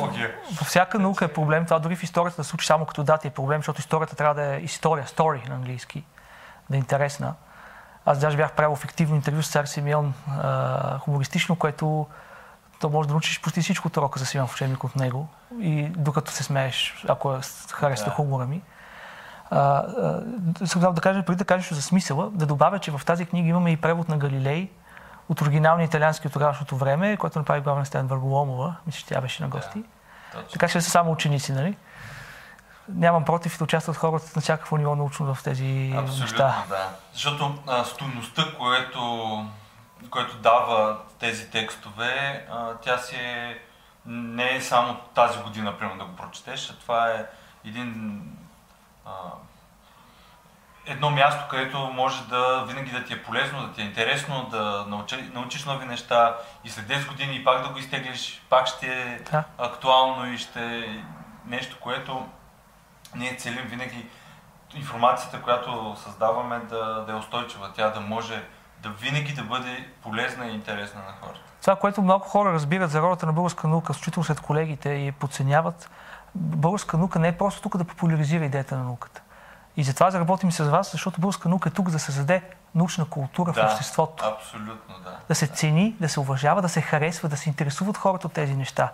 във 0.58 0.66
всяка 0.66 0.98
наука 0.98 1.24
е 1.24 1.32
проблем. 1.32 1.64
Това 1.64 1.78
дори 1.78 1.96
в 1.96 2.02
историята 2.02 2.36
да 2.36 2.44
случи 2.44 2.66
само 2.66 2.86
като 2.86 3.04
дата 3.04 3.28
е 3.28 3.30
проблем, 3.30 3.58
защото 3.58 3.80
историята 3.80 4.16
трябва 4.16 4.34
да 4.34 4.54
е 4.54 4.58
история, 4.58 5.06
story 5.06 5.48
на 5.48 5.54
английски, 5.54 6.04
да 6.70 6.76
е 6.76 6.78
интересна. 6.78 7.34
Аз 8.06 8.18
даже 8.18 8.36
бях 8.36 8.52
правил 8.52 8.76
фиктивно 8.76 9.16
интервю 9.16 9.42
с 9.42 9.50
цар 9.50 9.64
Симеон, 9.64 10.14
а, 10.28 10.98
хумористично, 10.98 11.56
което 11.56 12.06
то 12.80 12.90
може 12.90 13.08
да 13.08 13.14
научиш 13.14 13.40
почти 13.40 13.60
всичко 13.60 13.88
от 13.88 13.96
урока 13.96 14.18
за 14.18 14.26
Симеон 14.26 14.48
в 14.48 14.52
учебник 14.52 14.84
от 14.84 14.96
него. 14.96 15.28
И 15.60 15.82
докато 15.82 16.30
се 16.30 16.42
смееш, 16.42 17.04
ако 17.08 17.34
е 17.34 17.40
харесва 17.72 18.08
да. 18.08 18.14
хумора 18.14 18.46
ми. 18.46 18.62
Сега 20.64 20.90
да 20.90 21.00
кажа, 21.00 21.22
преди 21.22 21.38
да 21.38 21.44
кажеш 21.44 21.70
за 21.72 21.82
смисъла, 21.82 22.30
да 22.32 22.46
добавя, 22.46 22.78
че 22.78 22.90
в 22.90 23.00
тази 23.06 23.26
книга 23.26 23.48
имаме 23.48 23.70
и 23.70 23.76
превод 23.76 24.08
на 24.08 24.18
Галилей, 24.18 24.70
от 25.28 25.40
оригиналния 25.40 25.84
италиански 25.84 26.26
от 26.26 26.32
тогавашното 26.32 26.76
време, 26.76 27.16
който 27.16 27.38
направи 27.38 27.60
главен 27.60 27.84
стен 27.86 28.06
Върголомова. 28.06 28.74
Мисля, 28.86 28.98
че 28.98 29.06
тя 29.06 29.20
беше 29.20 29.42
на 29.42 29.48
гости. 29.48 29.84
Да, 30.34 30.42
така 30.52 30.68
че 30.68 30.80
са 30.80 30.90
само 30.90 31.12
ученици, 31.12 31.52
нали? 31.52 31.76
Нямам 32.88 33.24
против 33.24 33.58
да 33.58 33.64
участват 33.64 33.96
хората 33.96 34.26
на 34.36 34.42
всякакво 34.42 34.76
ниво 34.76 34.96
научно 34.96 35.34
в 35.34 35.42
тези 35.42 35.94
Абсолютно, 35.96 36.24
неща. 36.24 36.64
да. 36.68 36.88
Защото 37.12 37.58
а, 37.66 37.84
стойността, 37.84 38.44
което, 38.58 39.44
което 40.10 40.36
дава 40.36 40.98
тези 41.18 41.50
текстове, 41.50 42.46
а, 42.52 42.74
тя 42.74 42.98
си 42.98 43.16
е, 43.16 43.58
не 44.06 44.56
е 44.56 44.60
само 44.60 44.96
тази 45.14 45.38
година, 45.38 45.78
примерно, 45.78 45.98
да 45.98 46.04
го 46.04 46.16
прочетеш, 46.16 46.70
а 46.70 46.78
това 46.80 47.10
е 47.10 47.26
един 47.64 48.22
а, 49.08 49.30
едно 50.86 51.10
място, 51.10 51.44
където 51.50 51.78
може 51.78 52.22
да 52.22 52.64
винаги 52.68 52.90
да 52.90 53.04
ти 53.04 53.12
е 53.14 53.22
полезно, 53.22 53.66
да 53.66 53.72
ти 53.72 53.80
е 53.80 53.84
интересно, 53.84 54.48
да 54.50 54.84
научи, 54.88 55.30
научиш 55.34 55.64
нови 55.64 55.86
неща 55.86 56.36
и 56.64 56.70
след 56.70 56.86
10 56.86 57.08
години 57.08 57.36
и 57.36 57.44
пак 57.44 57.62
да 57.62 57.68
го 57.68 57.78
изтеглиш, 57.78 58.42
пак 58.50 58.66
ще 58.66 58.86
е 58.86 59.18
да. 59.30 59.44
актуално 59.58 60.32
и 60.32 60.38
ще 60.38 60.60
е 60.60 61.04
нещо, 61.46 61.76
което 61.80 62.28
ние 63.14 63.36
целим 63.36 63.66
винаги 63.66 64.06
информацията, 64.74 65.42
която 65.42 65.96
създаваме 66.04 66.58
да, 66.58 67.04
да 67.06 67.12
е 67.12 67.14
устойчива, 67.14 67.70
тя 67.74 67.90
да 67.90 68.00
може 68.00 68.42
да 68.82 68.88
винаги 68.88 69.32
да 69.32 69.42
бъде 69.42 69.88
полезна 70.02 70.46
и 70.46 70.54
интересна 70.54 71.00
на 71.00 71.12
хората. 71.20 71.40
Това, 71.60 71.76
което 71.76 72.02
много 72.02 72.24
хора 72.24 72.52
разбират 72.52 72.90
за 72.90 73.02
ролята 73.02 73.26
на 73.26 73.32
българска 73.32 73.68
наука, 73.68 73.92
включително 73.92 74.24
след 74.24 74.40
колегите 74.40 74.90
и 74.90 75.12
подценяват, 75.12 75.90
българска 76.34 76.98
наука 76.98 77.18
не 77.18 77.28
е 77.28 77.38
просто 77.38 77.62
тук 77.62 77.76
да 77.76 77.84
популяризира 77.84 78.44
идеята 78.44 78.76
на 78.76 78.84
науката. 78.84 79.22
И 79.76 79.84
затова 79.84 80.10
заработим 80.10 80.52
с 80.52 80.64
вас, 80.64 80.92
защото 80.92 81.20
българска 81.20 81.48
наука 81.48 81.68
е 81.68 81.72
тук 81.72 81.90
да 81.90 81.98
създаде 81.98 82.42
научна 82.74 83.04
култура 83.04 83.52
да, 83.52 83.68
в 83.68 83.72
обществото. 83.72 84.24
Абсолютно, 84.26 84.94
да. 85.04 85.18
Да 85.28 85.34
се 85.34 85.46
цени, 85.46 85.96
да 86.00 86.08
се 86.08 86.20
уважава, 86.20 86.62
да 86.62 86.68
се 86.68 86.80
харесва, 86.80 87.28
да 87.28 87.36
се 87.36 87.48
интересуват 87.48 87.96
хората 87.96 88.26
от 88.26 88.32
тези 88.32 88.54
неща. 88.54 88.92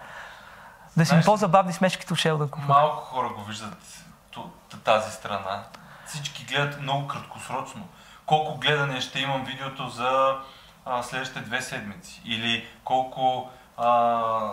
Да 0.97 1.07
си 1.07 1.15
по-забавни 1.25 1.73
смешките 1.73 2.13
от 2.13 2.19
Шелдън 2.19 2.49
Купър. 2.49 2.67
Малко 2.69 2.97
хора 2.97 3.29
го 3.29 3.45
виждат 3.45 4.05
тази 4.85 5.11
страна. 5.13 5.63
Всички 6.07 6.45
гледат 6.45 6.81
много 6.81 7.09
краткосрочно. 7.09 7.89
Колко 8.27 8.59
гледане 8.59 9.01
ще 9.01 9.21
имам 9.21 9.45
видеото 9.45 9.89
за 9.89 10.37
а, 10.85 11.03
следващите 11.03 11.41
две 11.41 11.63
седмици? 11.63 12.23
Или 12.25 12.69
колко 12.85 13.51
а, 13.77 14.53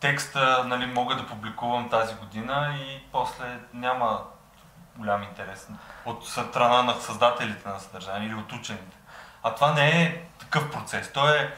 текста 0.00 0.64
нали, 0.66 0.86
мога 0.86 1.16
да 1.16 1.26
публикувам 1.26 1.88
тази 1.88 2.14
година 2.14 2.74
и 2.80 3.02
после 3.12 3.58
няма 3.74 4.20
голям 4.96 5.22
интерес 5.22 5.68
от 6.04 6.28
страна 6.28 6.82
на 6.82 6.94
създателите 6.94 7.68
на 7.68 7.78
съдържание 7.78 8.28
или 8.28 8.34
от 8.34 8.52
учените. 8.52 8.96
А 9.42 9.54
това 9.54 9.72
не 9.72 10.02
е 10.02 10.22
такъв 10.38 10.70
процес. 10.70 11.12
То 11.12 11.28
е 11.28 11.54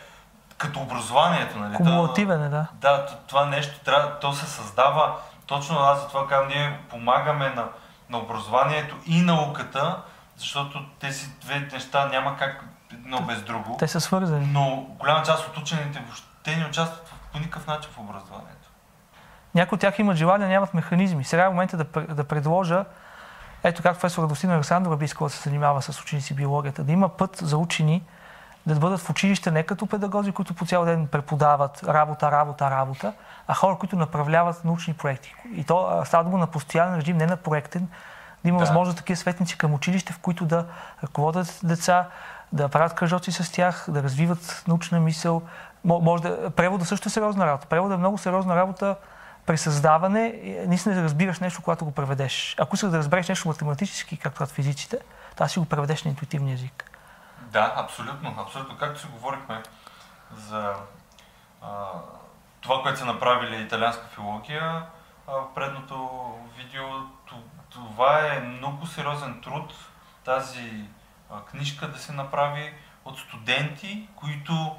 като 0.58 0.80
образованието. 0.80 1.58
Нали? 1.58 1.76
Кумулативен 1.76 2.44
е, 2.44 2.48
да. 2.48 2.66
Да, 2.72 3.06
това 3.26 3.44
нещо 3.44 3.80
трябва, 3.84 4.18
то 4.20 4.32
се 4.32 4.46
създава, 4.46 5.16
точно 5.46 5.78
аз 5.78 6.00
за 6.00 6.08
това 6.08 6.28
казвам, 6.28 6.48
ние 6.48 6.80
помагаме 6.90 7.48
на, 7.48 7.68
на 8.10 8.18
образованието 8.18 8.96
и 9.06 9.20
науката, 9.20 10.02
защото 10.36 10.84
тези 11.00 11.28
две 11.40 11.68
неща 11.72 12.08
няма 12.08 12.36
как 12.36 12.64
едно 12.92 13.20
без 13.20 13.42
друго. 13.42 13.76
Те 13.78 13.88
са 13.88 14.00
свързани. 14.00 14.46
Но 14.46 14.86
голяма 14.98 15.22
част 15.22 15.48
от 15.48 15.56
учените 15.56 16.02
въобще 16.06 16.56
не 16.56 16.66
участват 16.66 17.12
по 17.32 17.38
никакъв 17.38 17.66
начин 17.66 17.90
в 17.92 17.98
образованието. 17.98 18.70
Някои 19.54 19.76
от 19.76 19.80
тях 19.80 19.98
имат 19.98 20.16
желание, 20.16 20.48
нямат 20.48 20.74
механизми. 20.74 21.24
Сега 21.24 21.44
е 21.44 21.48
момента 21.48 21.76
да, 21.76 21.84
да 22.14 22.24
предложа, 22.24 22.84
ето 23.64 23.82
как 23.82 23.94
професор 23.94 24.22
Радостина 24.22 24.54
Александрова 24.54 24.96
би 24.96 25.04
искала 25.04 25.28
да 25.28 25.34
се 25.34 25.48
занимава 25.48 25.82
с 25.82 26.00
ученици 26.00 26.34
биологията, 26.34 26.84
да 26.84 26.92
има 26.92 27.08
път 27.08 27.36
за 27.36 27.56
учени, 27.56 28.02
да 28.66 28.74
бъдат 28.74 29.00
в 29.00 29.10
училище 29.10 29.50
не 29.50 29.62
като 29.62 29.86
педагози, 29.86 30.32
които 30.32 30.54
по 30.54 30.66
цял 30.66 30.84
ден 30.84 31.06
преподават 31.06 31.82
работа, 31.82 32.30
работа, 32.30 32.70
работа, 32.70 33.12
а 33.48 33.54
хора, 33.54 33.78
които 33.78 33.96
направляват 33.96 34.64
научни 34.64 34.94
проекти. 34.94 35.34
И 35.54 35.64
то 35.64 36.02
става 36.04 36.24
дума 36.24 36.38
на 36.38 36.46
постоянен 36.46 37.00
режим, 37.00 37.16
не 37.16 37.26
на 37.26 37.36
проектен, 37.36 37.88
да 38.42 38.48
има 38.48 38.58
да. 38.58 38.64
възможност 38.64 38.98
такива 38.98 39.16
светници 39.16 39.58
към 39.58 39.74
училище, 39.74 40.12
в 40.12 40.18
които 40.18 40.44
да 40.44 40.66
ръководят 41.02 41.60
деца, 41.62 42.08
да 42.52 42.68
правят 42.68 42.94
кръжоци 42.94 43.32
с 43.32 43.52
тях, 43.52 43.86
да 43.88 44.02
развиват 44.02 44.64
научна 44.68 45.00
мисъл. 45.00 45.42
Може 45.84 46.22
да... 46.22 46.50
Превода 46.50 46.84
също 46.84 47.08
е 47.08 47.10
сериозна 47.10 47.46
работа. 47.46 47.66
Превода 47.66 47.94
е 47.94 47.98
много 47.98 48.18
сериозна 48.18 48.56
работа 48.56 48.96
при 49.46 49.58
създаване. 49.58 50.40
Наистина 50.66 50.94
да 50.94 51.02
разбираш 51.02 51.40
нещо, 51.40 51.62
когато 51.62 51.84
го 51.84 51.92
преведеш. 51.92 52.56
Ако 52.58 52.74
искаш 52.74 52.90
да 52.90 52.98
разбереш 52.98 53.28
нещо 53.28 53.48
математически, 53.48 54.16
както 54.16 54.42
от 54.42 54.50
физиците, 54.50 54.98
това 55.34 55.48
си 55.48 55.58
го 55.58 55.64
преведеш 55.64 56.04
на 56.04 56.08
интуитивния 56.08 56.54
език. 56.54 56.90
Да, 57.40 57.72
абсолютно. 57.76 58.34
Абсолютно. 58.38 58.76
Както 58.78 59.00
си 59.00 59.06
говорихме 59.06 59.62
за 60.36 60.74
а, 61.62 61.86
това, 62.60 62.82
което 62.82 62.98
са 62.98 63.04
направили 63.04 63.62
италианска 63.62 64.06
филология 64.14 64.86
а, 65.26 65.32
в 65.32 65.54
предното 65.54 66.10
видео, 66.56 66.84
това 67.70 68.26
е 68.26 68.40
много 68.40 68.86
сериозен 68.86 69.40
труд 69.40 69.74
тази 70.24 70.84
а, 71.30 71.40
книжка 71.40 71.88
да 71.88 71.98
се 71.98 72.12
направи 72.12 72.74
от 73.04 73.18
студенти, 73.18 74.08
които 74.16 74.76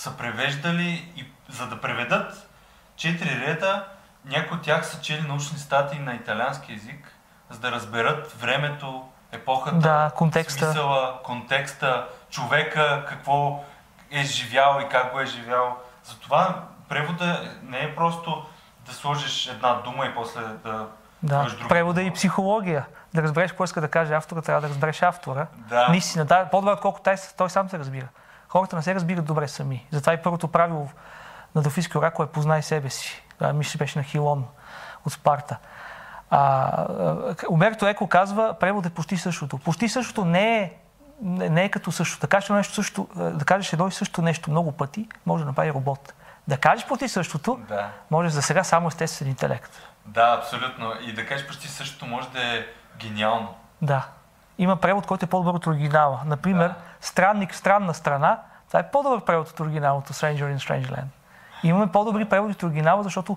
са 0.00 0.16
превеждали 0.16 1.12
и 1.16 1.26
за 1.48 1.66
да 1.66 1.80
преведат 1.80 2.48
четири 2.96 3.46
реда, 3.46 3.84
някои 4.24 4.56
от 4.56 4.62
тях 4.62 4.86
са 4.86 5.00
чели 5.00 5.28
научни 5.28 5.58
статии 5.58 5.98
на 5.98 6.14
италиански 6.14 6.72
язик, 6.72 7.14
за 7.50 7.58
да 7.58 7.72
разберат 7.72 8.32
времето, 8.32 9.08
епохата, 9.32 9.76
да, 9.76 10.10
контекста. 10.16 10.64
смисъла, 10.64 11.20
контекста, 11.24 12.06
човека, 12.30 13.04
какво 13.08 13.64
е 14.10 14.22
живял 14.22 14.80
и 14.86 14.88
как 14.88 15.12
го 15.12 15.20
е 15.20 15.26
живял. 15.26 15.76
Затова 16.04 16.62
превода 16.88 17.50
не 17.62 17.78
е 17.78 17.94
просто 17.94 18.46
да 18.86 18.92
сложиш 18.92 19.46
една 19.46 19.74
дума 19.74 20.06
и 20.06 20.14
после 20.14 20.40
да 20.64 20.86
да, 21.22 21.48
превода 21.68 22.02
и 22.02 22.10
психология. 22.10 22.86
Да 23.14 23.22
разбереш 23.22 23.50
какво 23.50 23.64
иска 23.64 23.80
да 23.80 23.88
каже 23.88 24.14
автора, 24.14 24.42
трябва 24.42 24.60
да 24.60 24.68
разбереш 24.68 25.02
автора. 25.02 25.46
Да. 25.54 25.88
Наистина, 25.88 26.24
да, 26.24 26.48
по-добре 26.50 26.72
отколкото 26.72 27.04
той, 27.04 27.14
той 27.36 27.50
сам 27.50 27.68
се 27.68 27.78
разбира. 27.78 28.06
Хората 28.50 28.76
не 28.76 28.82
се 28.82 28.94
разбират 28.94 29.24
добре 29.24 29.48
сами. 29.48 29.86
Затова 29.90 30.12
и 30.12 30.22
първото 30.22 30.48
правило 30.48 30.88
на 31.54 31.62
Дофийски 31.62 31.98
оракул 31.98 32.24
е 32.24 32.26
познай 32.26 32.62
себе 32.62 32.90
си. 32.90 33.22
Мисля, 33.54 33.78
беше 33.78 33.98
на 33.98 34.02
Хилон 34.02 34.44
от 35.06 35.12
Спарта. 35.12 35.56
А, 36.30 36.86
Умерто 37.50 37.86
Еко 37.86 38.08
казва, 38.08 38.54
превод 38.60 38.86
е 38.86 38.90
почти 38.90 39.16
същото. 39.16 39.58
Почти 39.58 39.88
същото 39.88 40.24
не 40.24 40.58
е, 40.58 40.72
не 41.22 41.64
е 41.64 41.68
като 41.68 41.92
също. 41.92 42.20
Да 42.20 42.26
кажеш, 42.26 42.48
нещо 42.48 42.74
също, 42.74 43.08
да 43.16 43.44
кажеш 43.44 43.72
едно 43.72 43.88
и 43.88 43.92
също 43.92 44.22
нещо 44.22 44.50
много 44.50 44.72
пъти, 44.72 45.08
може 45.26 45.44
да 45.44 45.48
направи 45.48 45.72
робот. 45.72 46.14
Да 46.48 46.56
кажеш 46.56 46.86
почти 46.86 47.08
същото, 47.08 47.60
да. 47.68 47.90
може 48.10 48.28
за 48.28 48.42
сега 48.42 48.64
само 48.64 48.88
естествен 48.88 49.28
интелект. 49.28 49.70
Да, 50.06 50.36
абсолютно. 50.38 50.92
И 51.00 51.12
да 51.12 51.26
кажеш 51.26 51.46
почти 51.46 51.68
същото 51.68 52.06
може 52.06 52.28
да 52.28 52.56
е 52.56 52.66
гениално. 52.98 53.54
Да. 53.82 54.08
Има 54.60 54.76
превод, 54.76 55.06
който 55.06 55.24
е 55.24 55.28
по-добър 55.28 55.54
от 55.54 55.66
оригинала. 55.66 56.20
Например, 56.24 56.68
да. 56.68 56.74
странник 57.00 57.54
странна 57.54 57.94
страна, 57.94 58.38
това 58.68 58.80
е 58.80 58.90
по-добър 58.90 59.20
превод 59.20 59.48
от 59.48 59.60
оригиналното 59.60 60.12
Stranger 60.12 60.56
in 60.56 60.56
Strangeland. 60.56 61.08
Имаме 61.62 61.92
по-добри 61.92 62.24
преводи 62.24 62.52
от 62.52 62.62
оригинала, 62.62 63.02
защото 63.02 63.36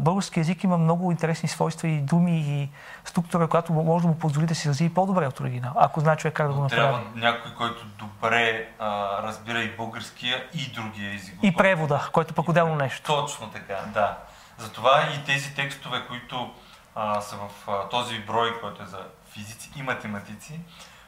български 0.00 0.40
язик 0.40 0.64
има 0.64 0.78
много 0.78 1.10
интересни 1.10 1.48
свойства 1.48 1.88
и 1.88 2.00
думи 2.00 2.38
и 2.38 2.70
структура, 3.04 3.48
която 3.48 3.72
може 3.72 4.02
да 4.02 4.08
му 4.08 4.18
позволи 4.18 4.46
да 4.46 4.54
се 4.54 4.68
развие 4.68 4.94
по-добре 4.94 5.26
от 5.26 5.40
оригинал, 5.40 5.72
ако 5.76 6.00
знае 6.00 6.16
човек 6.16 6.34
как 6.34 6.48
да 6.48 6.54
го 6.54 6.60
направи. 6.60 6.82
Трябва 6.82 7.00
някой, 7.14 7.54
който 7.54 7.84
добре 7.98 8.68
а, 8.78 9.22
разбира 9.22 9.58
и 9.58 9.76
българския 9.76 10.44
и 10.54 10.72
другия 10.72 11.14
език. 11.14 11.38
И 11.42 11.54
превода, 11.54 12.08
който 12.12 12.34
пък 12.34 12.48
отделно 12.48 12.74
нещо. 12.74 13.22
Точно 13.22 13.50
така, 13.50 13.76
да. 13.94 14.16
Затова 14.58 15.02
и 15.14 15.24
тези 15.24 15.54
текстове, 15.54 16.06
които 16.08 16.50
а, 16.94 17.20
са 17.20 17.36
в 17.36 17.68
а, 17.68 17.88
този 17.88 18.18
брой, 18.18 18.60
който 18.60 18.82
е 18.82 18.86
за 18.86 18.98
физици 19.34 19.70
и 19.76 19.82
математици, 19.82 20.60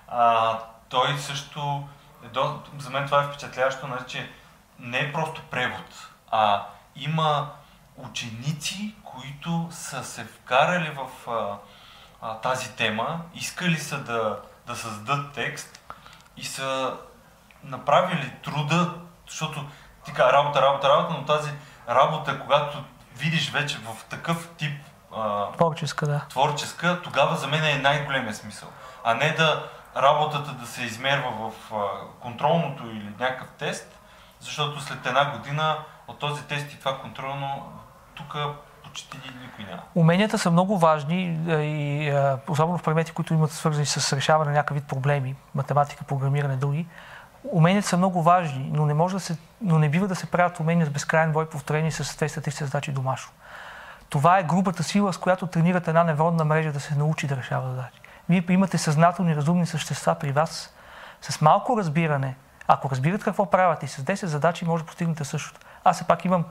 а, 0.09 0.59
той 0.89 1.19
също, 1.19 1.89
е 2.25 2.29
до, 2.29 2.61
за 2.79 2.91
мен 2.91 3.07
това 3.07 3.23
е 3.23 3.27
впечатляващо, 3.27 3.87
нали, 3.87 4.01
че 4.07 4.31
не 4.79 4.99
е 4.99 5.13
просто 5.13 5.43
превод, 5.51 6.09
а 6.31 6.67
има 6.97 7.51
ученици, 7.97 8.95
които 9.05 9.69
са 9.71 10.05
се 10.05 10.25
вкарали 10.25 10.91
в 10.91 11.31
а, 11.31 11.59
а, 12.23 12.35
тази 12.35 12.73
тема, 12.73 13.21
искали 13.35 13.79
са 13.79 13.99
да, 13.99 14.41
да 14.67 14.77
създадат 14.77 15.33
текст 15.33 15.81
и 16.37 16.45
са 16.45 16.97
направили 17.63 18.33
труда, 18.43 18.95
защото 19.29 19.65
ти 20.05 20.13
кажа 20.13 20.33
работа, 20.33 20.63
работа, 20.63 20.89
работа, 20.89 21.15
но 21.15 21.25
тази 21.25 21.51
работа, 21.89 22.41
когато 22.41 22.85
видиш 23.17 23.51
вече 23.51 23.79
в 23.79 24.05
такъв 24.05 24.49
тип 24.57 24.81
а, 25.17 25.53
творческа, 25.53 26.07
да. 26.07 26.21
творческа, 26.29 27.01
тогава 27.03 27.37
за 27.37 27.47
мен 27.47 27.65
е 27.65 27.79
най-големия 27.79 28.35
смисъл. 28.35 28.69
А 29.05 29.15
не 29.15 29.31
да 29.31 29.69
работата 29.97 30.53
да 30.53 30.67
се 30.67 30.83
измерва 30.83 31.31
в 31.31 31.75
а, 31.75 31.77
контролното 32.21 32.85
или 32.87 33.13
някакъв 33.21 33.49
тест, 33.59 33.99
защото 34.41 34.81
след 34.81 35.07
една 35.07 35.31
година 35.31 35.77
от 36.09 36.19
този 36.19 36.43
тест 36.43 36.73
и 36.73 36.79
това 36.79 36.99
контролно 36.99 37.73
тук 38.15 38.37
почти 38.85 39.19
никой 39.43 39.65
няма. 39.65 39.83
Уменията 39.95 40.39
са 40.39 40.51
много 40.51 40.79
важни 40.79 41.41
и 41.49 42.13
особено 42.49 42.79
в 42.79 42.83
предмети, 42.83 43.13
които 43.13 43.35
имат 43.35 43.53
свързани 43.53 43.87
с 43.87 44.17
решаване 44.17 44.51
на 44.51 44.57
някакъв 44.57 44.75
вид 44.75 44.87
проблеми, 44.89 45.37
математика, 45.55 46.05
програмиране, 46.05 46.57
други. 46.57 46.87
Уменията 47.45 47.89
са 47.89 47.97
много 47.97 48.23
важни, 48.23 48.71
но 48.73 48.87
не, 48.87 48.95
може 48.95 49.15
да 49.15 49.21
се, 49.21 49.39
но 49.61 49.79
не 49.79 49.89
бива 49.89 50.09
да 50.09 50.15
се 50.15 50.31
правят 50.31 50.61
умения 50.61 50.87
с 50.87 50.91
безкрайен 50.91 51.33
бой 51.33 51.49
повторени 51.49 51.93
с 51.93 52.05
230 52.05 52.65
задачи 52.65 52.93
домашно. 52.93 53.33
Това 54.09 54.39
е 54.39 54.45
грубата 54.45 54.83
сила, 54.83 55.13
с 55.13 55.19
която 55.19 55.47
тренирате 55.47 55.91
една 55.91 56.05
невронна 56.05 56.45
мрежа 56.45 56.73
да 56.73 56.81
се 56.81 56.95
научи 56.95 57.27
да 57.27 57.37
решава 57.37 57.71
задачи. 57.71 58.01
Вие 58.29 58.45
имате 58.49 58.79
съзнателни, 58.79 59.37
разумни 59.37 59.67
същества 59.67 60.15
при 60.15 60.33
вас 60.33 60.75
с 61.21 61.41
малко 61.41 61.79
разбиране. 61.79 62.37
Ако 62.69 62.91
разбирате 62.91 63.25
какво 63.25 63.51
правят 63.51 63.83
и 63.83 63.89
с 63.89 64.03
10 64.03 64.27
задачи, 64.27 64.65
може 64.65 64.85
да 64.85 64.87
постигнете 64.87 65.25
същото. 65.25 65.61
Аз 65.85 65.97
все 65.97 66.07
пак 66.07 66.25
имам 66.25 66.45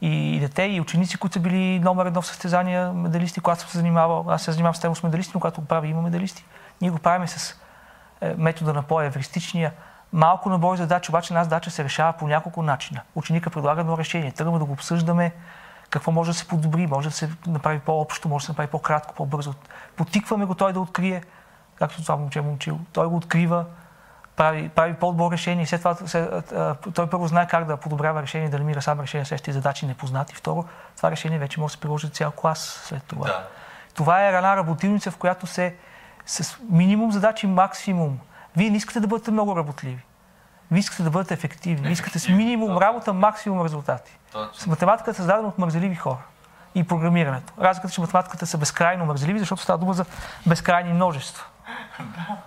и 0.00 0.40
дете, 0.40 0.62
и 0.62 0.80
ученици, 0.80 1.18
които 1.18 1.34
са 1.34 1.40
били 1.40 1.80
номер 1.80 2.06
едно 2.06 2.22
в 2.22 2.26
състезания, 2.26 2.92
медалисти, 2.92 3.40
когато 3.40 3.60
съм 3.60 3.70
се 3.70 3.78
занимавал. 3.78 4.26
Аз 4.28 4.42
се 4.42 4.52
занимавам 4.52 4.74
с 4.74 4.80
тема 4.80 4.96
с 4.96 5.02
медалисти, 5.02 5.32
но 5.34 5.40
когато 5.40 5.60
го 5.60 5.66
прави, 5.66 5.88
има 5.88 6.02
медалисти. 6.02 6.44
Ние 6.80 6.90
го 6.90 6.98
правим 6.98 7.28
с 7.28 7.54
е, 8.20 8.34
метода 8.38 8.72
на 8.72 8.82
по-евристичния. 8.82 9.72
Малко 10.12 10.48
на 10.48 10.58
брой 10.58 10.76
задачи, 10.76 11.10
обаче 11.10 11.32
една 11.32 11.44
задача 11.44 11.70
се 11.70 11.84
решава 11.84 12.12
по 12.12 12.28
няколко 12.28 12.62
начина. 12.62 13.00
Ученика 13.14 13.50
предлага 13.50 13.80
едно 13.80 13.98
решение, 13.98 14.32
тръгваме 14.32 14.58
да 14.58 14.64
го 14.64 14.72
обсъждаме, 14.72 15.32
какво 15.90 16.12
може 16.12 16.30
да 16.30 16.34
се 16.34 16.48
подобри, 16.48 16.86
може 16.86 17.08
да 17.08 17.14
се 17.14 17.30
направи 17.46 17.78
по-общо, 17.78 18.28
може 18.28 18.42
да 18.42 18.46
се 18.46 18.52
направи 18.52 18.68
по-кратко, 18.70 19.14
по-бързо. 19.14 19.54
Потикваме 19.96 20.44
го 20.44 20.54
той 20.54 20.72
да 20.72 20.80
открие, 20.80 21.22
както 21.76 22.02
това 22.02 22.16
момче 22.16 22.40
му 22.40 22.52
учил. 22.52 22.78
Той 22.92 23.06
го 23.06 23.16
открива, 23.16 23.64
прави, 24.36 24.68
прави 24.68 24.94
по-добро 24.94 25.30
решение 25.30 25.62
и 25.62 25.66
след 25.66 25.80
това 25.80 25.94
след, 25.94 26.52
а, 26.52 26.76
той 26.94 27.10
първо 27.10 27.26
знае 27.26 27.46
как 27.46 27.64
да 27.64 27.76
подобрява 27.76 28.22
решение, 28.22 28.48
да 28.48 28.58
намира 28.58 28.82
сам 28.82 29.00
решение 29.00 29.24
следващите 29.24 29.52
задачи 29.52 29.86
непознати. 29.86 30.34
Второ, 30.34 30.64
това 30.96 31.10
решение 31.10 31.38
вече 31.38 31.60
може 31.60 31.72
да 31.72 31.76
се 31.76 31.80
приложи 31.80 32.10
цял 32.10 32.30
клас 32.30 32.82
след 32.84 33.02
това. 33.02 33.26
Да. 33.26 33.46
Това 33.94 34.24
е 34.24 34.28
една 34.28 34.56
работилница, 34.56 35.10
в 35.10 35.16
която 35.16 35.46
се 35.46 35.76
с 36.26 36.58
минимум 36.70 37.12
задачи, 37.12 37.46
максимум. 37.46 38.18
Вие 38.56 38.70
не 38.70 38.76
искате 38.76 39.00
да 39.00 39.06
бъдете 39.06 39.30
много 39.30 39.56
работливи. 39.56 40.04
Вие 40.70 40.80
искате 40.80 41.02
да 41.02 41.10
бъдете 41.10 41.34
ефективни. 41.34 41.92
Искате 41.92 42.18
с 42.18 42.28
минимум 42.28 42.78
работа, 42.78 43.12
максимум 43.12 43.64
резултати. 43.64 44.18
С 44.52 44.66
математиката 44.66 45.10
е 45.10 45.14
създадена 45.14 45.48
от 45.48 45.58
мързеливи 45.58 45.94
хора 45.94 46.22
и 46.74 46.84
програмирането. 46.84 47.52
Разликата 47.60 47.92
е, 47.92 47.94
че 47.94 48.00
математиката 48.00 48.46
са 48.46 48.58
безкрайно 48.58 49.04
мързеливи, 49.04 49.38
защото 49.38 49.62
става 49.62 49.78
дума 49.78 49.94
за 49.94 50.04
безкрайни 50.46 50.92
множества. 50.92 51.44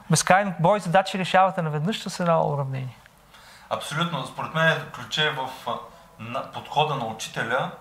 Безкрайно 0.10 0.54
брой 0.60 0.80
задачи 0.80 1.20
решавате 1.20 1.62
наведнъж 1.62 2.04
с 2.04 2.20
едно 2.20 2.50
уравнение. 2.50 2.98
Абсолютно. 3.70 4.26
Според 4.26 4.54
мен 4.54 4.78
ключе 4.96 5.28
е 5.28 5.32
в 5.32 5.50
подхода 6.54 6.96
на 6.96 7.06
учителя 7.06 7.72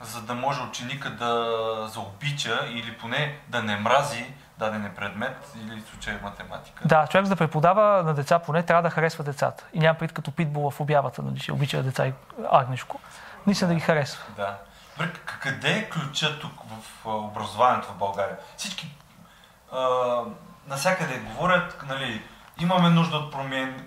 за 0.00 0.22
да 0.22 0.34
може 0.34 0.60
ученика 0.62 1.10
да 1.10 1.88
заобича 1.88 2.60
или 2.68 2.98
поне 2.98 3.38
да 3.48 3.62
не 3.62 3.76
мрази 3.76 4.26
даден 4.58 4.92
предмет 4.96 5.52
или 5.56 5.82
случай 5.90 6.18
математика. 6.22 6.88
Да, 6.88 7.06
човек 7.06 7.26
за 7.26 7.34
да 7.34 7.36
преподава 7.36 8.02
на 8.02 8.14
деца 8.14 8.38
поне 8.38 8.62
трябва 8.62 8.82
да 8.82 8.90
харесва 8.90 9.24
децата. 9.24 9.64
И 9.72 9.78
няма 9.78 9.98
пред 9.98 10.12
като 10.12 10.30
питбол 10.30 10.70
в 10.70 10.80
обявата, 10.80 11.22
нали, 11.22 11.38
ще 11.38 11.52
обича 11.52 11.82
деца 11.82 12.06
и 12.06 12.12
агнешко. 12.50 13.00
Наистина 13.46 13.68
да 13.68 13.74
ги 13.74 13.80
харесва. 13.80 14.24
Да. 14.36 14.58
Добре, 14.98 15.12
къде 15.40 15.70
е 15.70 15.88
ключът 15.90 16.40
тук 16.40 16.52
в 16.62 17.06
образованието 17.06 17.88
в 17.88 17.96
България? 17.96 18.36
Всички 18.56 18.96
а, 19.72 19.78
насякъде 20.66 21.18
говорят, 21.18 21.84
нали, 21.88 22.22
имаме 22.60 22.90
нужда 22.90 23.16
от 23.16 23.32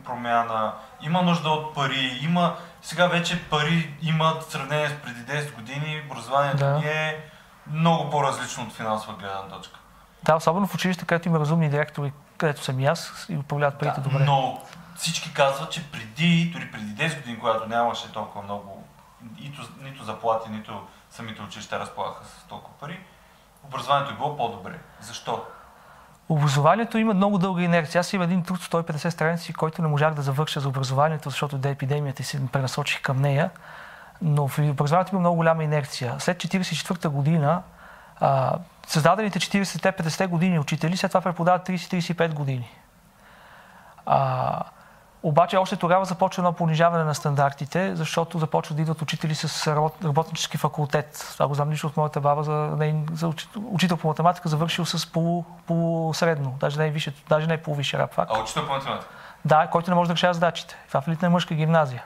промяна, 0.06 0.74
има 1.02 1.22
нужда 1.22 1.50
от 1.50 1.76
пари, 1.76 2.20
има 2.22 2.56
сега 2.82 3.08
вече 3.08 3.50
пари 3.50 3.94
имат 4.02 4.44
в 4.44 4.52
сравнение 4.52 4.90
с 4.90 5.02
преди 5.04 5.20
10 5.20 5.56
години, 5.56 6.04
образованието 6.12 6.58
да. 6.58 6.72
ни 6.72 6.86
е 6.86 7.30
много 7.68 8.10
по-различно 8.10 8.64
от 8.64 8.74
финансова 8.74 9.14
гледна 9.14 9.42
точка. 9.42 9.80
Да, 10.24 10.36
особено 10.36 10.68
в 10.68 10.76
училище, 10.76 11.06
където 11.06 11.28
има 11.28 11.40
разумни 11.40 11.70
директори, 11.70 12.14
където 12.38 12.64
съм 12.64 12.80
и 12.80 12.86
аз 12.86 13.26
и 13.30 13.38
управляват 13.38 13.80
парите 13.80 14.02
да, 14.02 14.10
добре. 14.10 14.24
Но 14.24 14.62
всички 14.96 15.34
казват, 15.34 15.72
че 15.72 15.92
преди, 15.92 16.52
дори 16.54 16.72
преди 16.72 17.10
10 17.10 17.18
години, 17.18 17.40
когато 17.40 17.70
нямаше 17.70 18.12
толкова 18.12 18.44
много 18.44 18.84
нито, 19.40 19.62
нито 19.84 20.04
заплати, 20.04 20.50
нито 20.50 20.88
самите 21.12 21.42
училища 21.42 21.80
разполагаха 21.80 22.26
с 22.26 22.44
толкова 22.50 22.78
пари, 22.78 23.00
образованието 23.64 24.14
е 24.14 24.16
било 24.18 24.38
по-добре. 24.38 24.80
Защо? 25.02 25.44
Образованието 26.30 26.98
има 26.98 27.14
много 27.14 27.38
дълга 27.38 27.62
инерция. 27.62 28.00
Аз 28.00 28.14
имам 28.14 28.24
един 28.24 28.44
труд 28.44 28.60
150 28.60 29.10
страници, 29.10 29.54
който 29.54 29.82
не 29.82 29.88
можах 29.88 30.14
да 30.14 30.22
завърша 30.22 30.60
за 30.60 30.70
образованието, 30.70 31.30
защото 31.30 31.58
да 31.58 31.70
епидемията 31.70 32.24
се 32.24 32.48
пренасочих 32.48 33.02
към 33.02 33.22
нея. 33.22 33.50
Но 34.22 34.48
в 34.48 34.60
образованието 34.60 35.16
има 35.16 35.20
много 35.20 35.36
голяма 35.36 35.64
инерция. 35.64 36.16
След 36.20 36.44
1944 36.44 37.08
година 37.08 37.62
а, 38.20 38.58
създадените 38.88 39.40
40-50 39.40 40.28
години 40.28 40.60
учители 40.60 40.98
след 40.98 41.12
това 41.12 41.22
преподават 41.22 41.68
30-35 41.68 42.34
години. 42.34 42.70
А, 44.06 44.64
обаче 45.24 45.58
още 45.58 45.76
тогава 45.76 46.06
започва 46.06 46.42
едно 46.42 46.54
понижаване 46.54 47.04
на 47.04 47.16
стандартите, 47.16 47.96
защото 47.96 48.40
започват 48.40 48.76
да 48.76 48.82
идват 48.82 49.02
учители 49.02 49.36
с 49.36 49.68
работнически 50.04 50.58
факултет. 50.58 51.32
Това 51.34 51.48
го 51.48 51.54
знам 51.54 51.72
лично 51.72 51.90
от 51.90 51.98
моята 51.98 52.22
баба 52.22 52.44
за, 52.44 52.78
за 53.14 53.34
учител 53.66 53.98
по 53.98 54.08
математика, 54.08 54.50
завършил 54.50 54.86
с 54.86 55.12
полу, 55.12 55.44
полусредно, 55.68 56.58
даже 56.60 56.80
не 56.80 56.88
е, 56.88 56.92
више, 56.92 57.14
даже 57.30 57.48
не 57.48 57.54
е 57.54 57.62
полувисше 57.62 57.98
раб 57.98 58.14
факт. 58.14 58.32
А 58.36 58.42
учител 58.42 58.68
по 58.68 58.74
математика? 58.74 59.12
Да, 59.46 59.68
който 59.68 59.92
не 59.92 59.96
може 59.96 60.08
да 60.08 60.14
решава 60.14 60.34
задачите. 60.34 60.78
Това 60.88 61.02
в 61.02 61.08
елитна 61.08 61.30
мъжка 61.30 61.56
гимназия. 61.56 62.04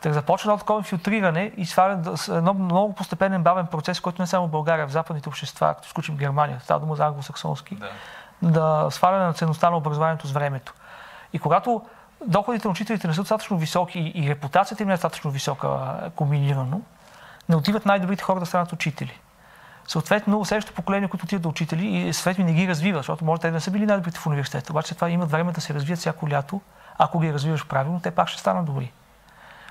Так 0.00 0.12
започва 0.12 0.50
едно 0.50 0.58
такова 0.58 0.82
филтриране 0.82 1.52
и 1.56 1.66
сваля 1.66 2.02
едно 2.28 2.54
много 2.54 2.94
постепенен 2.94 3.42
бавен 3.42 3.66
процес, 3.66 4.00
който 4.00 4.22
не 4.22 4.26
само 4.26 4.46
в 4.46 4.50
България, 4.50 4.86
в 4.86 4.90
западните 4.90 5.28
общества, 5.28 5.74
като 5.74 5.86
изключим 5.86 6.16
Германия, 6.16 6.60
става 6.62 6.80
дума 6.80 6.96
за 6.96 7.04
англосаксонски, 7.04 7.76
да. 7.76 7.90
да 8.42 8.90
сваляне 8.90 9.24
на 9.24 9.32
ценността 9.32 9.70
на 9.70 9.76
образованието 9.76 10.26
с 10.26 10.32
времето. 10.32 10.74
И 11.32 11.38
когато 11.38 11.82
доходите 12.26 12.68
на 12.68 12.72
учителите 12.72 13.08
не 13.08 13.14
са 13.14 13.20
достатъчно 13.20 13.58
високи 13.58 14.12
и 14.14 14.30
репутацията 14.30 14.82
им 14.82 14.86
не 14.86 14.92
е 14.92 14.96
достатъчно 14.96 15.30
висока 15.30 15.96
комбинирано, 16.16 16.80
не 17.48 17.56
отиват 17.56 17.86
най-добрите 17.86 18.22
хора 18.22 18.40
да 18.40 18.46
станат 18.46 18.72
учители. 18.72 19.20
Съответно, 19.88 20.44
следващото 20.44 20.76
поколение, 20.76 21.08
които 21.08 21.24
отиват 21.24 21.42
да 21.42 21.48
учители, 21.48 21.86
и 21.86 22.12
съответно 22.12 22.44
не 22.44 22.52
ги 22.52 22.68
развива, 22.68 22.98
защото 22.98 23.24
може 23.24 23.40
те 23.40 23.48
да 23.48 23.54
не 23.54 23.60
са 23.60 23.70
били 23.70 23.86
най-добрите 23.86 24.18
в 24.18 24.26
университета, 24.26 24.72
обаче 24.72 24.94
това 24.94 25.10
имат 25.10 25.30
време 25.30 25.52
да 25.52 25.60
се 25.60 25.74
развият 25.74 25.98
всяко 25.98 26.30
лято. 26.30 26.60
Ако 26.98 27.18
ги 27.18 27.32
развиваш 27.32 27.66
правилно, 27.66 28.00
те 28.00 28.10
пак 28.10 28.28
ще 28.28 28.40
станат 28.40 28.64
добри. 28.64 28.92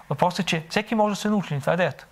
Въпросът 0.09 0.39
е, 0.39 0.43
че 0.43 0.65
всеки 0.69 0.95
може 0.95 1.15
да 1.15 1.21
се 1.21 1.29
научи. 1.29 1.59
Това 1.59 1.73
е 1.73 1.75
идеята. 1.75 2.05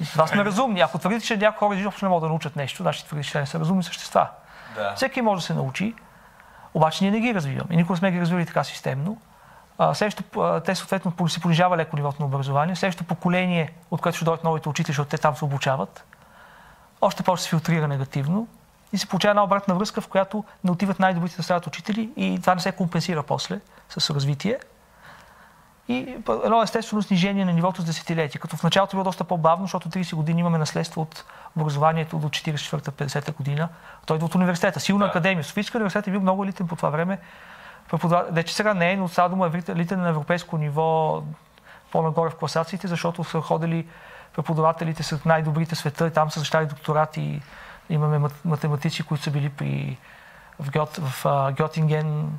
И 0.00 0.04
това 0.04 0.26
сме 0.26 0.44
разумни. 0.44 0.80
Ако 0.80 0.98
твърдите, 0.98 1.26
че 1.26 1.36
някои 1.36 1.58
хора 1.58 1.78
изобщо 1.78 2.04
не 2.04 2.08
могат 2.08 2.22
да 2.22 2.28
научат 2.28 2.56
нещо, 2.56 2.82
значи 2.82 3.04
твърдите, 3.04 3.30
че 3.30 3.40
не 3.40 3.46
са 3.46 3.60
разумни 3.60 3.82
същества. 3.82 4.28
Да. 4.74 4.94
Всеки 4.96 5.22
може 5.22 5.40
да 5.40 5.46
се 5.46 5.54
научи, 5.54 5.94
обаче 6.74 7.04
ние 7.04 7.10
не 7.10 7.20
ги 7.20 7.34
развиваме. 7.34 7.68
И 7.70 7.76
никога 7.76 7.92
не 7.92 7.98
сме 7.98 8.12
ги 8.12 8.20
развили 8.20 8.46
така 8.46 8.64
системно. 8.64 9.18
Следващото, 9.92 10.60
те 10.64 10.74
съответно 10.74 11.28
се 11.28 11.40
понижава 11.40 11.76
леко 11.76 11.96
нивото 11.96 12.22
на 12.22 12.26
образование. 12.26 12.76
Следващото 12.76 13.08
поколение, 13.08 13.72
от 13.90 14.00
което 14.00 14.16
ще 14.16 14.24
дойдат 14.24 14.44
новите 14.44 14.68
учители, 14.68 14.92
защото 14.92 15.10
те 15.10 15.18
там 15.18 15.36
се 15.36 15.44
обучават, 15.44 16.04
още 17.00 17.22
повече 17.22 17.42
се 17.42 17.48
филтрира 17.48 17.88
негативно 17.88 18.48
и 18.92 18.98
се 18.98 19.06
получава 19.06 19.30
една 19.30 19.44
обратна 19.44 19.74
връзка, 19.74 20.00
в 20.00 20.08
която 20.08 20.44
не 20.64 20.70
отиват 20.70 20.98
най-добрите 20.98 21.36
да 21.36 21.42
стават 21.42 21.66
учители 21.66 22.10
и 22.16 22.38
това 22.40 22.54
не 22.54 22.60
се 22.60 22.72
компенсира 22.72 23.22
после 23.22 23.60
с 23.88 24.14
развитие. 24.14 24.58
И 25.88 26.16
едно 26.44 26.62
естествено 26.62 27.02
снижение 27.02 27.44
на 27.44 27.52
нивото 27.52 27.82
с 27.82 27.84
десетилетия, 27.84 28.40
като 28.40 28.56
в 28.56 28.62
началото 28.62 28.96
било 28.96 29.04
доста 29.04 29.24
по-бавно, 29.24 29.64
защото 29.64 29.88
30 29.88 30.14
години 30.14 30.40
имаме 30.40 30.58
наследство 30.58 31.02
от 31.02 31.24
образованието 31.56 32.18
до 32.18 32.28
44-50 32.28 33.36
година. 33.36 33.68
Той 34.06 34.16
идва 34.16 34.26
от 34.26 34.34
университета, 34.34 34.80
силна 34.80 35.04
да. 35.04 35.10
академия. 35.10 35.44
Софийска 35.44 35.78
университет 35.78 36.06
е 36.06 36.10
бил 36.10 36.20
много 36.20 36.44
елитен 36.44 36.68
по 36.68 36.76
това 36.76 36.90
време 36.90 37.18
вече 38.30 38.54
сега 38.54 38.74
не 38.74 38.92
е, 38.92 38.96
но 38.96 39.08
сега 39.08 39.28
дума 39.28 39.50
е 39.54 39.72
елитен 39.72 40.00
на 40.00 40.08
европейско 40.08 40.58
ниво 40.58 41.22
по-нагоре 41.92 42.30
в 42.30 42.34
класациите, 42.34 42.88
защото 42.88 43.24
са 43.24 43.40
ходили 43.40 43.88
преподавателите 44.34 45.02
с 45.02 45.24
най-добрите 45.24 45.74
света 45.74 46.06
и 46.06 46.10
там 46.10 46.30
са 46.30 46.38
защитали 46.38 46.66
докторати. 46.66 47.42
Имаме 47.90 48.28
математици, 48.44 49.02
които 49.02 49.24
са 49.24 49.30
били 49.30 49.48
при, 49.48 49.98
в, 50.60 50.70
Гьот, 50.70 50.96
в 50.96 51.24
uh, 51.24 51.56
Гьотинген, 51.56 52.38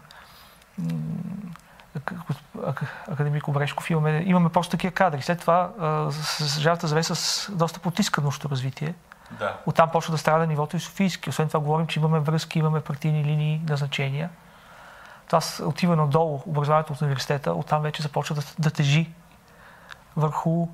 академик 3.08 3.48
Обрешков, 3.48 3.90
имаме, 3.90 4.24
имаме 4.26 4.50
просто 4.50 4.72
такива 4.72 4.94
кадри. 4.94 5.22
След 5.22 5.40
това 5.40 5.70
съжалята 6.12 6.88
заве 6.88 7.04
с 7.04 7.48
доста 7.52 7.80
потисканощо 7.80 8.50
развитие. 8.50 8.94
Да. 9.40 9.58
Оттам 9.66 9.90
почва 9.90 10.12
да 10.12 10.18
страда 10.18 10.48
нивото 10.48 10.78
и 10.78 10.80
Софийски. 10.80 11.30
Освен 11.30 11.48
това 11.48 11.60
говорим, 11.60 11.88
че 11.88 12.00
имаме 12.00 12.20
връзки, 12.20 12.60
имаме 12.60 12.82
партийни 12.82 13.24
линии, 13.24 13.62
назначения 13.70 14.30
това 15.28 15.42
отива 15.66 15.96
надолу, 15.96 16.42
образованието 16.46 16.94
от 16.94 17.02
университета, 17.02 17.54
оттам 17.54 17.82
вече 17.82 18.02
започва 18.02 18.36
да, 18.36 18.42
да 18.60 18.72
тежи 18.72 19.10
върху 20.18 20.68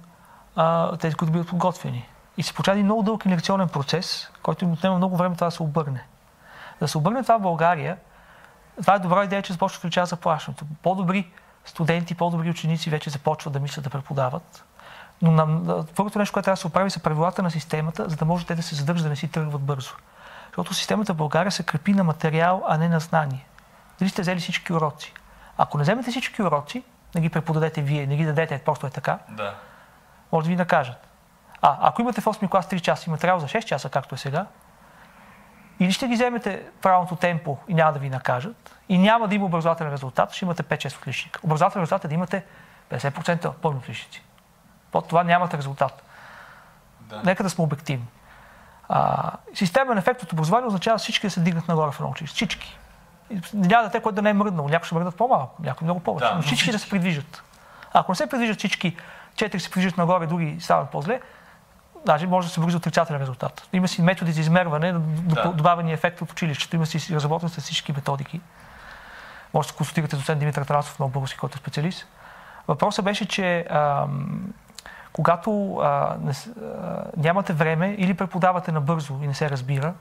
а, 0.56 0.98
тези, 0.98 1.16
които 1.16 1.32
биват 1.32 1.48
подготвени. 1.48 2.10
И 2.38 2.44
се 2.44 2.54
получава 2.54 2.76
един 2.76 2.86
много 2.86 3.04
дълъг 3.04 3.26
инерционен 3.26 3.70
процес, 3.70 4.32
който 4.44 4.66
им 4.66 4.72
отнема 4.72 4.98
много 4.98 5.18
време 5.18 5.36
това 5.36 5.48
да 5.48 5.52
се 5.52 5.64
обърне. 5.64 6.06
Да 6.80 6.88
се 6.88 6.98
обърне 6.98 7.24
това 7.24 7.38
в 7.38 7.42
България, 7.42 7.98
това 8.82 8.96
е 8.96 9.00
добра 9.00 9.24
идея, 9.24 9.42
че 9.42 9.54
започва 9.54 9.78
да 9.78 9.82
увеличава 9.82 10.06
заплащането. 10.06 10.66
По-добри 10.84 11.32
студенти, 11.66 12.16
по-добри 12.16 12.50
ученици 12.50 12.90
вече 12.90 13.10
започват 13.10 13.54
да 13.54 13.60
мислят 13.60 13.84
да 13.84 13.90
преподават. 13.90 14.66
Но 15.22 15.32
на, 15.32 15.86
първото 15.96 16.20
нещо, 16.20 16.34
което 16.34 16.46
трябва 16.46 16.56
да 16.56 16.62
се 16.62 16.68
оправи, 16.68 16.90
са 16.90 17.00
правилата 17.00 17.44
на 17.44 17.52
системата, 17.52 18.10
за 18.10 18.16
да 18.16 18.26
може 18.26 18.46
те 18.46 18.56
да 18.56 18.64
се 18.64 18.76
задържат, 18.76 19.04
да 19.04 19.10
не 19.10 19.16
си 19.16 19.28
тръгват 19.28 19.62
бързо. 19.62 19.94
Защото 20.46 20.74
системата 20.74 21.14
в 21.14 21.18
България 21.18 21.52
се 21.52 21.64
крепи 21.64 21.94
на 21.94 22.04
материал, 22.04 22.64
а 22.68 22.78
не 22.78 22.90
на 22.90 23.00
знание 23.00 23.46
дали 24.00 24.10
сте 24.10 24.22
взели 24.22 24.40
всички 24.40 24.74
уроци. 24.74 25.14
Ако 25.58 25.78
не 25.78 25.84
вземете 25.84 26.12
всички 26.12 26.42
уроци, 26.42 26.84
не 27.16 27.22
ги 27.22 27.30
преподадете 27.30 27.82
вие, 27.82 28.08
не 28.08 28.16
ги 28.16 28.26
дадете, 28.26 28.62
просто 28.66 28.88
е 28.88 28.90
така, 28.90 29.20
да. 29.30 29.56
може 30.32 30.46
да 30.46 30.50
ви 30.50 30.56
накажат. 30.56 31.08
А 31.62 31.78
ако 31.82 32.02
имате 32.02 32.22
в 32.22 32.26
8 32.26 32.50
клас 32.50 32.66
3 32.66 32.82
часа 32.82 33.04
и 33.08 33.12
материал 33.12 33.40
за 33.40 33.48
6 33.48 33.66
часа, 33.66 33.90
както 33.90 34.16
е 34.16 34.18
сега, 34.18 34.46
или 35.80 35.92
ще 35.92 36.08
ги 36.08 36.14
вземете 36.14 36.64
правилното 36.82 37.16
темпо 37.16 37.58
и 37.68 37.74
няма 37.74 37.94
да 37.94 38.00
ви 38.00 38.10
накажат, 38.10 38.76
и 38.90 38.98
няма 38.98 39.28
да 39.28 39.36
има 39.36 39.46
образователен 39.46 39.92
резултат, 39.92 40.34
ще 40.34 40.46
имате 40.46 40.64
5-6 40.64 40.98
отличника. 40.98 41.40
Образователен 41.44 41.82
резултат 41.82 42.06
е 42.06 42.08
да 42.08 42.14
имате 42.14 42.44
50% 42.92 43.52
пълни 43.54 43.78
отличници. 43.78 44.24
Под 44.92 45.08
това 45.08 45.24
нямате 45.24 45.58
резултат. 45.58 46.04
Да. 47.00 47.22
Нека 47.26 47.44
да 47.44 47.50
сме 47.50 47.64
обективни. 47.64 48.06
А, 48.90 49.32
системен 49.54 49.98
ефект 49.98 50.24
от 50.24 50.34
образование 50.34 50.68
означава 50.68 50.98
всички 50.98 51.28
да 51.28 51.32
се 51.32 51.40
дигнат 51.40 51.68
нагоре 51.68 51.92
в 51.92 52.00
едно 52.00 52.10
училище. 52.10 52.36
Всички 52.36 52.78
няма 53.54 53.84
дете, 53.84 54.02
който 54.02 54.16
да 54.16 54.22
не 54.22 54.30
е 54.30 54.34
мръднал. 54.34 54.68
Някои 54.68 54.86
ще 54.86 54.96
мръднат 54.96 55.16
по-малко, 55.16 55.64
някои 55.64 55.86
много 55.86 56.00
повече. 56.00 56.28
Да, 56.28 56.36
но 56.36 56.42
всички, 56.42 56.56
всички 56.56 56.72
да 56.72 56.80
се 56.80 56.90
придвижат. 56.90 57.44
Ако 57.94 58.12
не 58.12 58.16
се 58.16 58.30
придвижат 58.30 58.58
всички, 58.58 58.98
четири 59.36 59.60
се 59.60 59.72
придвижат 59.72 59.98
нагоре, 59.98 60.28
други 60.28 60.58
стават 60.60 60.90
по-зле, 60.90 61.22
даже 62.06 62.28
може 62.28 62.48
да 62.48 62.54
се 62.54 62.62
вързи 62.62 62.78
отрицателен 62.78 63.22
резултат. 63.22 63.68
Има 63.74 63.88
си 63.88 64.02
методи 64.02 64.32
за 64.32 64.42
измерване, 64.42 64.94
да. 64.94 65.52
добавени 65.52 65.94
ефект 65.94 66.22
от 66.22 66.32
училището, 66.32 66.76
има 66.76 66.86
си 66.86 67.16
разработен 67.16 67.50
с 67.50 67.62
всички 67.62 67.92
методики. 67.92 68.42
Може 69.54 69.68
да 69.68 69.72
се 69.72 69.78
консултирате 69.78 70.16
с 70.16 70.20
доцент 70.20 70.40
Димитър 70.40 70.66
Тарасов, 70.66 71.00
много 71.00 71.12
български, 71.12 71.40
който 71.40 71.56
е 71.56 71.58
специалист. 71.58 72.08
Въпросът 72.68 73.06
беше, 73.06 73.28
че 73.28 73.66
ам, 73.70 74.54
когато 75.14 75.76
а, 75.76 76.18
не, 76.22 76.32
а, 76.32 77.04
нямате 77.18 77.54
време 77.54 77.96
или 77.98 78.14
преподавате 78.14 78.72
набързо 78.72 79.20
и 79.24 79.28
не 79.28 79.34
се 79.34 79.50
разбира, 79.50 79.94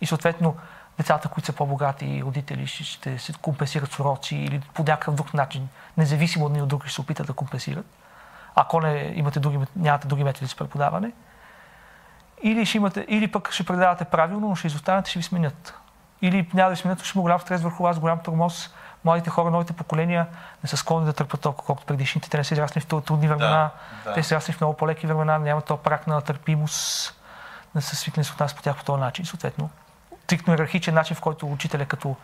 и 0.00 0.06
съответно 0.06 0.56
децата, 0.98 1.28
които 1.28 1.46
са 1.46 1.52
по-богати 1.52 2.22
родители, 2.24 2.66
ще 2.66 3.18
се 3.18 3.32
компенсират 3.32 3.92
с 3.92 4.00
уроци 4.00 4.36
или 4.36 4.60
по 4.74 4.82
някакъв 4.82 5.14
друг 5.14 5.34
начин, 5.34 5.68
независимо 5.96 6.44
от 6.44 6.50
един 6.50 6.62
от 6.62 6.68
друг, 6.68 6.84
ще 6.84 6.94
се 6.94 7.00
опитат 7.00 7.26
да 7.26 7.32
компенсират. 7.32 7.86
Ако 8.54 8.80
не 8.80 9.12
имате 9.14 9.40
други, 9.40 9.58
нямате 9.76 10.08
други 10.08 10.24
методи 10.24 10.46
за 10.46 10.56
преподаване. 10.56 11.12
Или, 12.42 12.66
ще 12.66 12.76
имате, 12.76 13.06
или 13.08 13.28
пък 13.28 13.52
ще 13.52 13.64
предавате 13.64 14.04
правилно, 14.04 14.48
но 14.48 14.54
ще 14.54 14.66
изостанете, 14.66 15.10
ще 15.10 15.18
ви 15.18 15.22
сменят. 15.22 15.74
Или 16.22 16.48
няма 16.54 16.68
да 16.68 16.74
ви 16.74 16.80
сменят, 16.80 17.02
ще 17.02 17.18
има 17.18 17.22
голям 17.22 17.40
стрес 17.40 17.62
върху 17.62 17.82
вас, 17.82 17.98
голям 17.98 18.18
тормоз. 18.18 18.74
Младите 19.04 19.30
хора, 19.30 19.50
новите 19.50 19.72
поколения 19.72 20.26
не 20.62 20.68
са 20.68 20.76
склонни 20.76 21.06
да 21.06 21.12
търпят 21.12 21.40
толкова, 21.40 21.66
колкото 21.66 21.86
предишните. 21.86 22.30
Те 22.30 22.36
не 22.36 22.44
са 22.44 22.54
израсли 22.54 22.80
в 22.80 22.86
трудни 22.86 23.28
времена, 23.28 23.70
да, 24.04 24.10
да. 24.10 24.14
те 24.14 24.22
са 24.22 24.34
израсли 24.34 24.52
в 24.52 24.60
много 24.60 24.76
по-леки 24.76 25.06
времена, 25.06 25.38
нямат 25.38 25.64
този 25.64 25.82
прак 25.82 26.06
на 26.06 26.20
търпимост 26.20 27.18
не 27.74 27.80
са 27.80 27.96
свикнали 27.96 28.24
с 28.24 28.38
нас 28.38 28.54
по 28.54 28.62
тях 28.62 28.76
по 28.76 28.84
този 28.84 29.00
начин. 29.00 29.24
Съответно, 29.24 29.70
триктно 30.26 30.52
иерархичен 30.52 30.94
начин, 30.94 31.16
в 31.16 31.20
който 31.20 31.52
учителя 31.52 31.86
като 31.86 32.16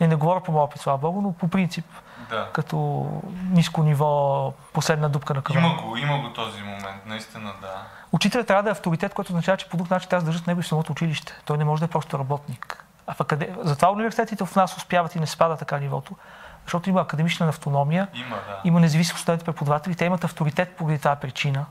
не, 0.00 0.06
не 0.06 0.14
говоря 0.14 0.40
по 0.40 0.52
моя 0.52 0.64
опит, 0.64 0.80
слава 0.80 0.98
Богу, 0.98 1.20
но 1.20 1.32
по 1.32 1.48
принцип, 1.48 1.84
Да. 2.30 2.48
като 2.52 3.06
ниско 3.50 3.82
ниво, 3.82 4.52
последна 4.72 5.08
дупка 5.08 5.34
на 5.34 5.42
кръва. 5.42 5.60
Има 5.60 5.82
го, 5.82 5.96
има 5.96 6.18
го 6.18 6.32
този 6.32 6.62
момент, 6.62 7.06
наистина, 7.06 7.52
да. 7.60 7.82
Учителят 8.12 8.46
трябва 8.46 8.62
да 8.62 8.68
е 8.68 8.72
авторитет, 8.72 9.14
който 9.14 9.32
означава, 9.32 9.56
че 9.56 9.68
по 9.68 9.76
друг 9.76 9.90
начин 9.90 10.08
трябва 10.08 10.22
да 10.22 10.26
държат 10.26 10.46
него 10.46 10.60
и 10.60 10.62
самото 10.62 10.92
училище. 10.92 11.32
Той 11.44 11.58
не 11.58 11.64
може 11.64 11.80
да 11.80 11.84
е 11.84 11.88
просто 11.88 12.18
работник. 12.18 12.84
А 13.06 13.14
в 13.14 13.20
акаде... 13.20 13.54
Затова 13.62 13.90
университетите 13.92 14.44
в 14.44 14.56
нас 14.56 14.76
успяват 14.76 15.14
и 15.14 15.20
не 15.20 15.26
спада 15.26 15.56
така 15.56 15.78
нивото, 15.78 16.16
защото 16.64 16.90
има 16.90 17.00
академична 17.00 17.48
автономия, 17.48 18.08
Има, 18.14 18.36
да. 18.36 18.60
има 18.64 18.80
независимост 18.80 19.22
студентите 19.22 19.52
преподаватели, 19.52 19.94
те 19.94 20.04
имат 20.04 20.24
авторитет 20.24 20.76
поради 20.76 20.98
тази 20.98 21.20
причина 21.20 21.66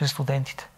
в 0.00 0.08
студентите. 0.08 0.68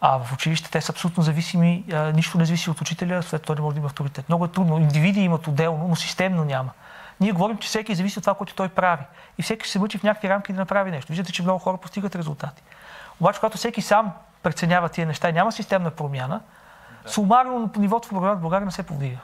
А 0.00 0.18
в 0.18 0.32
училище 0.32 0.70
те 0.70 0.80
са 0.80 0.92
абсолютно 0.92 1.22
зависими, 1.22 1.84
а, 1.92 2.12
нищо 2.12 2.38
не 2.38 2.44
зависи 2.44 2.70
от 2.70 2.80
учителя, 2.80 3.22
след 3.22 3.42
това 3.42 3.54
не 3.54 3.60
може 3.60 3.74
да 3.74 3.78
има 3.78 3.86
авторитет. 3.86 4.28
Много 4.28 4.44
е 4.44 4.48
трудно. 4.48 4.78
Индивиди 4.78 5.20
имат 5.20 5.46
отделно, 5.46 5.88
но 5.88 5.96
системно 5.96 6.44
няма. 6.44 6.70
Ние 7.20 7.32
говорим, 7.32 7.58
че 7.58 7.68
всеки 7.68 7.94
зависи 7.94 8.18
от 8.18 8.22
това, 8.22 8.34
което 8.34 8.54
той 8.54 8.68
прави. 8.68 9.04
И 9.38 9.42
всеки 9.42 9.68
се 9.68 9.78
мъчи 9.78 9.98
в 9.98 10.02
някакви 10.02 10.28
рамки 10.28 10.52
да 10.52 10.58
направи 10.58 10.90
нещо. 10.90 11.12
Виждате, 11.12 11.32
че 11.32 11.42
много 11.42 11.58
хора 11.58 11.76
постигат 11.76 12.16
резултати. 12.16 12.62
Обаче, 13.20 13.40
когато 13.40 13.58
всеки 13.58 13.82
сам 13.82 14.12
преценява 14.42 14.88
тия 14.88 15.06
неща 15.06 15.28
и 15.28 15.32
няма 15.32 15.52
системна 15.52 15.90
промяна, 15.90 16.40
да. 17.02 17.10
сумарно 17.10 17.70
нивото 17.76 18.08
в 18.08 18.12
образованието 18.12 18.38
в 18.38 18.42
България 18.42 18.66
не 18.66 18.72
се 18.72 18.82
повдига. 18.82 19.18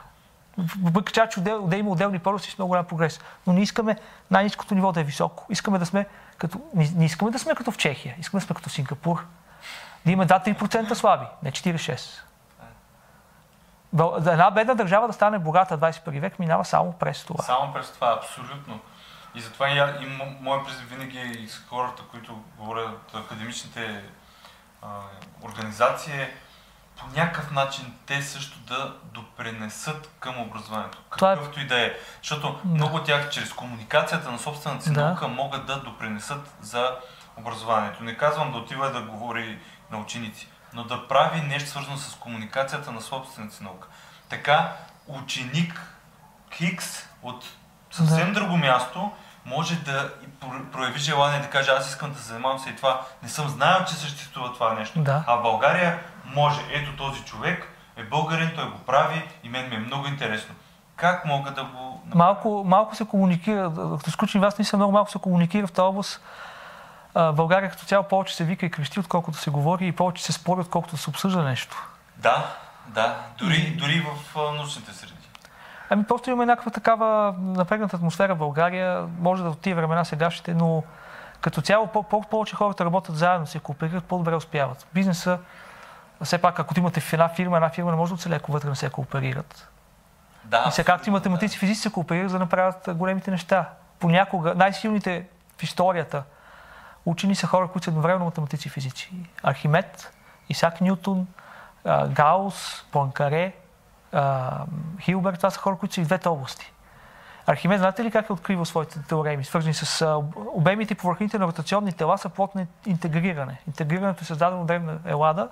Въпреки 0.83 1.13
че 1.13 1.41
отдел, 1.41 1.67
да 1.67 1.77
има 1.77 1.91
отделни 1.91 2.19
полюси 2.19 2.51
с 2.51 2.59
много 2.59 2.69
голям 2.69 2.85
прогрес. 2.85 3.21
Но 3.47 3.53
не 3.53 3.63
искаме 3.63 3.97
най-низкото 4.31 4.75
ниво 4.75 4.93
да 4.93 5.01
е 5.01 5.05
високо. 5.05 5.47
Искаме 5.51 5.79
да 5.79 5.87
сме 5.87 6.07
като, 6.39 6.61
не 6.75 7.05
искаме 7.05 7.31
да 7.31 7.39
сме 7.39 7.55
като 7.55 7.71
в 7.71 7.77
Чехия. 7.77 8.15
Искаме 8.19 8.41
да 8.41 8.47
сме 8.47 8.55
като 8.55 8.71
Сингапур. 8.71 9.27
Да 10.05 10.13
има 10.13 10.27
2-3% 10.27 10.95
слаби, 10.95 11.27
не 11.43 11.53
4-6. 11.53 12.21
Бъл- 13.93 14.21
да 14.21 14.33
Една 14.33 14.51
бедна 14.51 14.75
държава 14.75 15.07
да 15.07 15.13
стане 15.13 15.39
богата 15.39 15.77
в 15.77 15.81
21 15.83 16.21
век 16.21 16.39
минава 16.39 16.65
само 16.65 16.93
през 16.93 17.25
това. 17.25 17.45
Само 17.45 17.73
през 17.73 17.91
това, 17.91 18.13
абсолютно. 18.13 18.81
И 19.35 19.41
затова 19.41 19.69
и, 19.69 19.73
и 19.73 19.77
мо- 20.09 20.41
моят 20.41 20.67
призив 20.67 20.89
винаги 20.89 21.19
е 21.19 21.25
и 21.25 21.49
с 21.49 21.59
хората, 21.61 22.03
които 22.03 22.43
говорят 22.59 22.89
от 23.09 23.15
академичните 23.17 24.03
а, 24.83 24.87
организации, 25.43 26.13
е 26.15 26.35
по 26.97 27.07
някакъв 27.11 27.51
начин 27.51 27.95
те 28.07 28.23
също 28.23 28.59
да 28.59 28.95
допренесат 29.05 30.11
към 30.21 30.41
образованието. 30.41 30.99
Е- 30.99 31.11
Какъвто 31.11 31.61
и 31.61 31.67
да 31.67 31.81
е. 31.81 31.93
Защото 32.19 32.61
много 32.65 32.97
от 32.97 33.05
тях 33.05 33.31
чрез 33.31 33.53
комуникацията 33.53 34.31
на 34.31 34.39
собствената 34.39 34.85
си 34.85 34.93
Да. 34.93 35.05
наука 35.05 35.29
могат 35.29 35.67
да 35.67 35.77
допренесат 35.77 36.55
за 36.61 36.97
образованието. 37.37 38.05
Не 38.05 38.17
казвам 38.17 38.53
да 38.53 38.59
отива 38.59 38.91
да 38.91 39.03
говори 39.03 39.59
на 39.93 39.99
ученици, 39.99 40.49
но 40.73 40.85
да 40.85 41.09
прави 41.09 41.41
нещо 41.41 41.71
свързано 41.71 41.97
с 41.97 42.15
комуникацията 42.15 42.93
на 42.93 43.01
собствената 43.01 43.55
си 43.55 43.65
наука. 43.65 43.89
Така 44.29 44.73
ученик 45.07 45.81
Хикс 46.53 47.09
от 47.23 47.45
съвсем 47.91 48.33
друго 48.33 48.57
място 48.57 49.13
може 49.47 49.77
да 49.77 50.11
прояви 50.73 50.99
желание 50.99 51.41
да 51.41 51.51
каже 51.51 51.71
аз 51.71 51.89
искам 51.89 52.13
да 52.13 52.19
се 52.19 52.25
занимавам 52.25 52.59
с 52.59 52.67
и 52.67 52.77
това. 52.77 53.01
Не 53.23 53.29
съм 53.29 53.49
знаел, 53.49 53.85
че 53.85 53.95
съществува 53.95 54.53
това 54.53 54.75
нещо. 54.75 55.01
Да. 55.01 55.25
А 55.27 55.37
в 55.37 55.43
България 55.43 55.99
може. 56.25 56.61
Ето 56.73 56.97
този 56.97 57.25
човек 57.25 57.69
е 57.97 58.03
българин, 58.05 58.53
той 58.57 58.71
го 58.71 58.79
прави 58.79 59.29
и 59.45 59.49
мен 59.49 59.69
ми 59.69 59.77
е 59.77 59.79
много 59.79 60.07
интересно. 60.07 60.55
Как 60.97 61.25
мога 61.25 61.51
да 61.51 61.65
го? 61.65 62.03
Малко, 62.15 62.65
малко 62.67 62.97
се 62.97 63.05
комуникира, 63.05 63.73
като 63.99 64.11
сключим 64.11 64.41
вас, 64.41 64.59
наистина 64.59 64.79
много 64.79 64.93
малко 64.93 65.11
се 65.11 65.19
комуникира 65.19 65.67
в 65.67 65.73
тази 65.73 65.87
област. 65.87 66.21
България 67.15 67.71
като 67.71 67.85
цяло 67.85 68.05
повече 68.05 68.37
се 68.37 68.45
вика 68.45 68.67
и 68.67 68.71
крещи, 68.71 69.01
отколкото 69.01 69.39
се 69.39 69.51
говори 69.51 69.87
и 69.87 69.93
повече 69.93 70.25
се 70.25 70.33
спори, 70.33 70.61
отколкото 70.61 70.97
се 70.97 71.11
обсъжда 71.11 71.43
нещо. 71.43 71.89
Да, 72.17 72.47
да. 72.87 73.17
Дори, 73.39 73.77
дори 73.79 74.07
в 74.35 74.35
научните 74.57 74.93
среди. 74.93 75.13
Ами 75.91 76.05
просто 76.05 76.31
имаме 76.31 76.47
някаква 76.47 76.71
такава 76.71 77.35
напрегната 77.39 77.97
атмосфера 77.97 78.35
в 78.35 78.39
България. 78.39 79.07
Може 79.19 79.43
да 79.43 79.49
от 79.49 79.61
тия 79.61 79.77
времена 79.77 80.05
сегашните, 80.05 80.55
но 80.55 80.83
като 81.41 81.61
цяло 81.61 81.87
по- 81.87 82.03
по- 82.03 82.23
повече 82.23 82.57
хората 82.57 82.85
работят 82.85 83.17
заедно, 83.17 83.47
се 83.47 83.59
кооперират, 83.59 84.05
по-добре 84.05 84.35
успяват. 84.37 84.87
Бизнеса, 84.95 85.39
все 86.25 86.39
пак, 86.39 86.59
ако 86.61 86.75
имате 86.79 87.01
в 87.01 87.13
една 87.13 87.29
фирма, 87.29 87.57
една 87.57 87.69
фирма 87.69 87.91
не 87.91 87.97
може 87.97 88.11
да 88.11 88.15
оцелее, 88.15 88.37
ако 88.37 88.53
вътре 88.53 88.69
не 88.69 88.77
се 88.77 88.91
кооперират. 88.91 89.69
Да, 90.45 90.65
И 90.69 90.73
сега, 90.73 90.93
както 90.93 91.09
и 91.09 91.13
математици 91.13 91.57
и 91.57 91.59
физици 91.59 91.81
се 91.81 91.93
кооперират, 91.93 92.31
за 92.31 92.39
да 92.39 92.45
направят 92.45 92.89
големите 92.95 93.31
неща. 93.31 93.69
Понякога 93.99 94.55
най-силните 94.55 95.27
в 95.59 95.63
историята 95.63 96.23
учени 97.07 97.35
са 97.35 97.47
хора, 97.47 97.69
които 97.69 97.85
са 97.85 97.91
едновременно 97.91 98.25
математици 98.25 98.69
и 98.69 98.71
физици. 98.71 99.13
Архимед, 99.43 100.13
Исак 100.49 100.81
Нютон, 100.81 101.27
а, 101.85 102.09
Гаус, 102.09 102.85
Пуанкаре, 102.93 103.53
а, 104.13 104.65
Хилберт, 105.01 105.37
това 105.37 105.51
са 105.51 105.61
хора, 105.61 105.77
които 105.77 105.95
са 105.95 106.01
и 106.01 106.05
в 106.05 106.07
двете 106.07 106.29
области. 106.29 106.73
Архимед, 107.47 107.79
знаете 107.79 108.05
ли 108.05 108.11
как 108.11 108.29
е 108.29 108.33
откривал 108.33 108.65
своите 108.65 109.03
теореми, 109.03 109.45
свързани 109.45 109.75
с 109.75 110.21
обемите 110.55 110.93
и 110.93 110.97
повърхните 110.97 111.39
на 111.39 111.47
ротационни 111.47 111.93
тела 111.93 112.19
са 112.19 112.29
плод 112.29 112.55
на 112.55 112.67
интегриране. 112.87 113.61
Интегрирането 113.67 114.23
е 114.23 114.25
създадено 114.25 114.65
древна 114.65 114.99
Елада, 115.07 115.49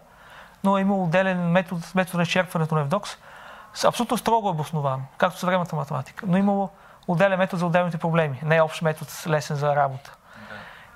но 0.64 0.78
е 0.78 0.80
имал 0.80 1.04
отделен 1.04 1.50
метод, 1.50 1.82
метод 1.94 2.16
на 2.16 2.22
изчерпването 2.22 2.74
на 2.74 2.80
Евдокс, 2.80 3.16
абсолютно 3.84 4.16
строго 4.16 4.48
обосновано, 4.48 5.02
както 5.18 5.38
съвременната 5.38 5.76
математика, 5.76 6.24
но 6.28 6.36
имало 6.36 6.70
отделен 7.08 7.38
метод 7.38 7.60
за 7.60 7.66
отделните 7.66 7.98
проблеми, 7.98 8.40
не 8.42 8.60
общ 8.60 8.82
метод 8.82 9.10
лесен 9.26 9.56
за 9.56 9.76
работа. 9.76 10.16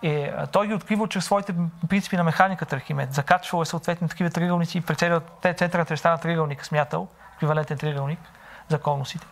А, 0.04 0.46
той 0.46 0.66
ги 0.66 0.74
открива 0.74 1.08
чрез 1.08 1.24
своите 1.24 1.54
принципи 1.88 2.16
на 2.16 2.24
механиката 2.24 2.76
Архимед. 2.76 3.14
Закачвал 3.14 3.62
е 3.62 3.64
съответно 3.64 4.08
такива 4.08 4.30
триъгълници 4.30 4.78
и 4.78 4.80
прецелял 4.80 5.20
центъра 5.56 5.84
треста 5.84 6.10
на 6.10 6.18
триъгълник, 6.18 6.66
смятал, 6.66 7.08
еквивалентен 7.34 7.78
триъгълник 7.78 8.18
за 8.68 8.78
конусите. 8.78 9.26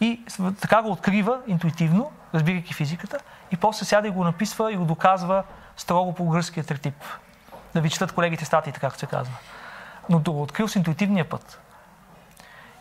И 0.00 0.20
така 0.60 0.82
го 0.82 0.90
открива 0.90 1.40
интуитивно, 1.46 2.12
разбирайки 2.34 2.74
физиката, 2.74 3.18
и 3.50 3.56
после 3.56 3.84
сяда 3.86 4.08
и 4.08 4.10
го 4.10 4.24
написва 4.24 4.72
и 4.72 4.76
го 4.76 4.84
доказва 4.84 5.44
строго 5.76 6.14
по 6.14 6.28
гръцкия 6.28 6.64
третип. 6.64 7.04
Да 7.74 7.80
ви 7.80 7.90
четат 7.90 8.12
колегите 8.12 8.44
статии, 8.44 8.72
както 8.72 8.98
се 8.98 9.06
казва. 9.06 9.34
Но 10.10 10.18
го 10.18 10.42
открил 10.42 10.68
с 10.68 10.76
интуитивния 10.76 11.28
път. 11.28 11.60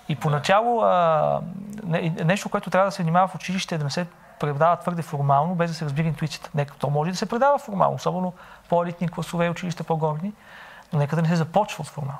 И 0.09 0.15
поначало 0.15 0.81
а, 0.81 1.41
не- 1.83 2.15
нещо, 2.23 2.49
което 2.49 2.69
трябва 2.69 2.87
да 2.87 2.91
се 2.91 3.03
внимава 3.03 3.27
в 3.27 3.35
училище 3.35 3.75
е 3.75 3.77
да 3.77 3.83
не 3.83 3.89
се 3.89 4.07
предава 4.51 4.79
твърде 4.79 5.01
формално, 5.01 5.55
без 5.55 5.71
да 5.71 5.75
се 5.77 5.85
разбира 5.85 6.07
интуицията. 6.07 6.49
Нека 6.55 6.73
то 6.75 6.89
може 6.89 7.11
да 7.11 7.17
се 7.17 7.25
предава 7.25 7.57
формално, 7.57 7.95
особено 7.95 8.33
по-елитни 8.69 9.09
класове 9.09 9.45
и 9.45 9.49
училища 9.49 9.83
по-горни, 9.83 10.33
но 10.93 10.99
нека 10.99 11.15
да 11.15 11.21
не 11.21 11.27
се 11.27 11.35
започва 11.35 11.81
от 11.81 11.87
формално. 11.87 12.19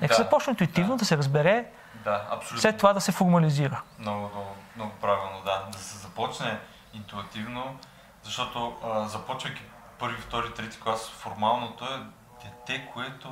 Нека 0.00 0.12
Да, 0.12 0.16
се 0.16 0.22
започне 0.22 0.50
интуитивно, 0.50 0.96
да. 0.96 1.04
се 1.04 1.16
разбере, 1.16 1.64
Да, 2.04 2.22
абсолютно. 2.30 2.58
след 2.60 2.76
това 2.76 2.92
да 2.92 3.00
се 3.00 3.12
формализира. 3.12 3.82
Много, 3.98 4.18
много, 4.18 4.46
много 4.76 4.92
правилно, 5.00 5.40
да. 5.44 5.62
Да 5.72 5.78
се 5.78 5.98
започне 5.98 6.58
интуитивно, 6.94 7.76
защото 8.22 8.76
а, 8.84 9.08
започвайки 9.08 9.62
първи, 9.98 10.16
втори, 10.20 10.54
трети 10.54 10.80
клас, 10.80 11.10
формалното 11.10 11.84
е 11.84 11.98
дете, 12.44 12.90
което... 12.94 13.28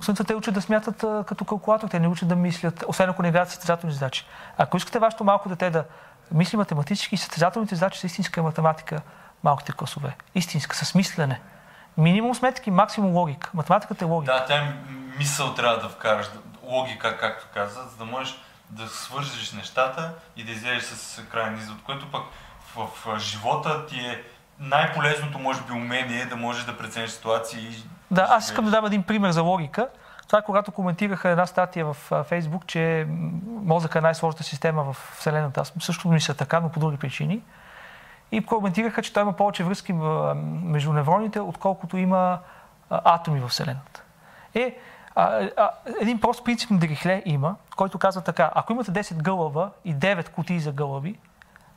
Това, 0.00 0.24
те 0.24 0.34
учат 0.34 0.54
да 0.54 0.62
смятат 0.62 1.02
а, 1.04 1.24
като 1.26 1.44
калкулатор, 1.44 1.88
те 1.88 2.00
не 2.00 2.08
учат 2.08 2.28
да 2.28 2.36
мислят, 2.36 2.84
освен 2.88 3.10
ако 3.10 3.22
не 3.22 3.28
играят 3.28 3.48
състезателни 3.48 3.94
задачи. 3.94 4.26
Ако 4.58 4.76
искате 4.76 4.98
вашето 4.98 5.24
малко 5.24 5.48
дете 5.48 5.70
да 5.70 5.84
мисли 6.32 6.56
математически, 6.56 7.16
състезателните 7.16 7.74
задачи 7.74 8.00
са 8.00 8.06
истинска 8.06 8.42
математика, 8.42 9.00
малките 9.44 9.72
класове. 9.72 10.16
Истинска, 10.34 10.76
с 10.76 10.94
мислене. 10.94 11.40
Минимум 11.96 12.34
сметки, 12.34 12.70
максимум 12.70 13.12
логика. 13.12 13.50
Математиката 13.54 14.04
е 14.04 14.08
логика. 14.08 14.32
Да, 14.32 14.44
тя 14.44 14.64
м- 14.64 14.72
мисъл 15.18 15.54
трябва 15.54 15.78
да 15.78 15.88
вкараш, 15.88 16.26
логика, 16.64 17.18
както 17.18 17.46
каза, 17.54 17.80
за 17.90 17.96
да 17.96 18.04
можеш 18.04 18.38
да 18.70 18.88
свържеш 18.88 19.52
нещата 19.52 20.14
и 20.36 20.44
да 20.44 20.52
излезеш 20.52 20.82
с 20.82 21.22
крайен 21.30 21.58
извод, 21.58 21.78
което 21.84 22.10
пък 22.10 22.22
в, 22.76 22.86
в 23.06 23.18
живота 23.18 23.86
ти 23.86 23.98
е 23.98 24.22
най-полезното, 24.58 25.38
може 25.38 25.60
би, 25.60 25.72
умение 25.72 26.26
да 26.26 26.36
можеш 26.36 26.64
да 26.64 26.78
прецениш 26.78 27.10
ситуации. 27.10 27.60
и 27.60 27.84
Да, 28.10 28.26
аз 28.30 28.44
искам 28.44 28.64
да 28.64 28.70
дам 28.70 28.86
един 28.86 29.02
пример 29.02 29.30
за 29.30 29.42
логика. 29.42 29.88
Това 30.32 30.38
е 30.38 30.44
когато 30.44 30.72
коментираха 30.72 31.28
една 31.28 31.46
статия 31.46 31.86
в 31.86 32.24
Фейсбук, 32.24 32.66
че 32.66 33.06
мозъка 33.46 33.98
е 33.98 34.02
най-сложната 34.02 34.44
система 34.44 34.84
в 34.84 35.14
Вселената. 35.18 35.60
Аз 35.60 35.72
също 35.80 36.08
мисля 36.08 36.34
така, 36.34 36.60
но 36.60 36.68
по 36.68 36.80
други 36.80 36.96
причини. 36.96 37.42
И 38.30 38.46
коментираха, 38.46 39.02
че 39.02 39.12
той 39.12 39.22
има 39.22 39.32
повече 39.32 39.64
връзки 39.64 39.92
между 39.92 40.92
невроните, 40.92 41.40
отколкото 41.40 41.96
има 41.96 42.38
атоми 42.90 43.40
в 43.40 43.48
Вселената. 43.48 44.02
Е, 44.54 44.78
а, 45.14 45.48
а, 45.56 45.70
един 46.00 46.20
прост 46.20 46.44
принцип 46.44 46.70
на 46.70 46.78
Дрихле 46.78 47.22
има, 47.24 47.56
който 47.76 47.98
казва 47.98 48.22
така. 48.22 48.50
Ако 48.54 48.72
имате 48.72 48.90
10 48.90 49.22
гълъба 49.22 49.70
и 49.84 49.94
9 49.94 50.28
кутии 50.28 50.60
за 50.60 50.72
гълъби, 50.72 51.18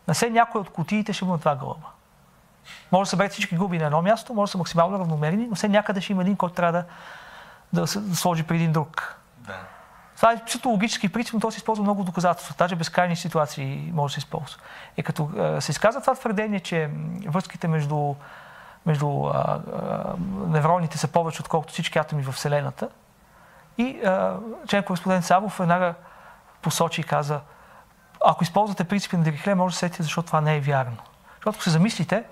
на 0.08 0.14
все 0.14 0.30
някой 0.30 0.62
от 0.62 0.70
кутиите 0.70 1.14
ще 1.14 1.26
има 1.26 1.38
два 1.38 1.56
гълъба. 1.56 1.88
Може 2.92 3.08
да 3.08 3.10
съберете 3.10 3.34
всички 3.34 3.56
гълъби 3.56 3.78
на 3.78 3.86
едно 3.86 4.02
място, 4.02 4.34
може 4.34 4.50
да 4.50 4.52
са 4.52 4.58
максимално 4.58 5.00
равномерни, 5.00 5.48
но 5.48 5.56
все 5.56 5.70
някъде 5.70 6.02
ще 6.02 6.14
има 6.14 6.22
един, 6.22 6.36
който 6.36 6.56
трябва 6.56 6.72
да, 6.72 6.86
да, 7.74 7.88
се- 7.88 8.16
сложи 8.16 8.44
при 8.44 8.56
един 8.56 8.72
друг. 8.72 9.16
Да. 9.38 9.54
Това 10.16 10.32
е 10.32 10.42
чисто 10.46 10.70
логически 10.70 11.10
принцип, 11.10 11.34
но 11.34 11.40
то 11.40 11.52
се 11.52 11.58
използва 11.58 11.84
много 11.84 12.04
доказателства. 12.04 12.56
Даже 12.58 12.76
безкрайни 12.76 13.16
ситуации 13.16 13.92
може 13.94 14.12
да 14.12 14.14
се 14.14 14.20
използва. 14.20 14.60
И 14.98 15.04
като 15.04 15.30
е, 15.58 15.62
се 15.62 15.72
изказва 15.72 16.02
това 16.02 16.16
твърдение, 16.16 16.60
че 16.60 16.90
връзките 17.28 17.68
между, 17.68 18.16
между 18.86 19.26
а, 19.26 19.34
а, 19.34 19.60
невроните 20.48 20.98
са 20.98 21.08
повече, 21.08 21.42
отколкото 21.42 21.74
всички 21.74 22.00
атоми 22.00 22.24
в 22.24 22.32
Вселената, 22.32 22.90
И 23.78 24.02
а, 24.06 24.38
член 24.68 24.84
кореспондент 24.84 25.26
Савов 25.26 25.60
веднага 25.60 25.94
посочи 26.62 27.02
и 27.02 27.04
каза, 27.04 27.40
ако 28.26 28.44
използвате 28.44 28.84
принципи 28.84 29.18
на 29.18 29.24
Дирихле, 29.24 29.56
може 29.56 29.74
да 29.74 29.80
сетите 29.80 30.04
защо 30.04 30.24
това 30.24 30.42
не 30.42 30.56
е 30.56 30.60
вярно. 30.60 30.98
Защото 31.36 31.56
ако 31.56 31.64
се 31.64 31.70
замислите, 31.70 32.24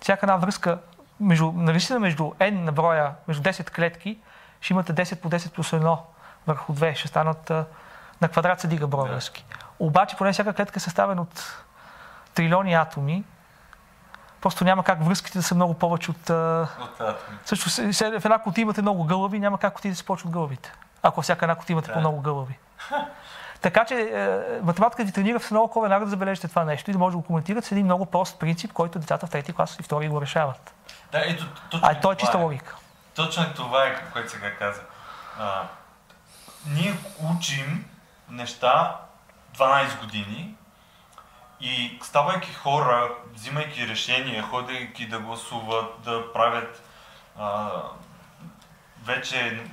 всяка 0.00 0.26
една 0.26 0.36
връзка 0.36 0.78
между, 1.20 1.52
наистина 1.52 1.98
между 1.98 2.24
n 2.24 2.50
на 2.50 2.72
броя, 2.72 3.14
между 3.28 3.42
10 3.42 3.70
клетки, 3.70 4.18
ще 4.60 4.72
имате 4.72 4.94
10 4.94 5.20
по 5.20 5.30
10 5.30 5.50
плюс 5.50 5.70
1 5.70 5.98
върху 6.46 6.74
2, 6.74 6.94
ще 6.94 7.08
станат 7.08 7.50
на 8.20 8.28
квадрат 8.28 8.60
се 8.60 8.66
дига 8.66 8.86
броя 8.86 9.04
да. 9.04 9.12
връзки. 9.12 9.44
Обаче, 9.78 10.16
поне 10.16 10.32
всяка 10.32 10.52
клетка 10.52 10.76
е 10.76 10.80
съставена 10.80 11.22
от 11.22 11.64
трилиони 12.34 12.74
атоми, 12.74 13.24
просто 14.40 14.64
няма 14.64 14.84
как 14.84 15.04
връзките 15.04 15.38
да 15.38 15.42
са 15.42 15.54
много 15.54 15.74
повече 15.74 16.10
от... 16.10 16.30
от 16.30 17.00
атоми. 17.00 17.38
Също 17.44 17.70
в 18.20 18.24
една 18.24 18.38
кутия 18.38 18.62
имате 18.62 18.82
много 18.82 19.04
гълъби, 19.04 19.38
няма 19.38 19.58
как 19.58 19.74
кутия 19.74 19.92
да 19.92 19.96
се 19.96 20.04
почва 20.04 20.28
от 20.28 20.32
гълъбите. 20.32 20.72
Ако 21.02 21.22
всяка 21.22 21.44
една 21.44 21.54
кутия 21.54 21.74
имате 21.74 21.88
да. 21.88 21.94
по 21.94 22.00
много 22.00 22.20
гълъби. 22.20 22.58
Така 23.60 23.84
че 23.84 23.94
е, 23.94 24.60
математиката 24.62 25.04
ви 25.04 25.12
тренира 25.12 25.38
в 25.38 25.50
много 25.50 25.72
хора 25.72 25.82
веднага 25.82 26.04
да 26.04 26.10
забележите 26.10 26.48
това 26.48 26.64
нещо 26.64 26.90
и 26.90 26.92
да 26.92 26.98
може 26.98 27.12
да 27.12 27.18
го 27.18 27.24
коментирате 27.24 27.66
с 27.66 27.72
един 27.72 27.84
много 27.84 28.06
прост 28.06 28.38
принцип, 28.38 28.72
който 28.72 28.98
децата 28.98 29.26
в 29.26 29.30
трети 29.30 29.52
клас 29.52 29.76
и 29.80 29.82
втори 29.82 30.08
го 30.08 30.20
решават. 30.20 30.74
Да, 31.12 31.22
ето, 31.26 31.46
точно 31.70 31.88
а 31.88 32.00
той 32.00 32.14
е 32.14 32.16
чиста 32.16 32.38
е. 32.38 32.42
логика. 32.42 32.76
Точно 33.14 33.54
това 33.54 33.86
е, 33.86 34.10
което 34.12 34.30
сега 34.30 34.56
каза. 34.56 34.80
А, 35.38 35.62
ние 36.66 36.94
учим 37.36 37.84
неща 38.28 39.00
12 39.56 40.00
години 40.00 40.54
и 41.60 41.98
ставайки 42.02 42.54
хора, 42.54 43.14
взимайки 43.34 43.88
решения, 43.88 44.42
ходейки 44.42 45.08
да 45.08 45.18
гласуват, 45.18 46.02
да 46.02 46.32
правят 46.32 46.82
а, 47.38 47.70
вече 49.04 49.66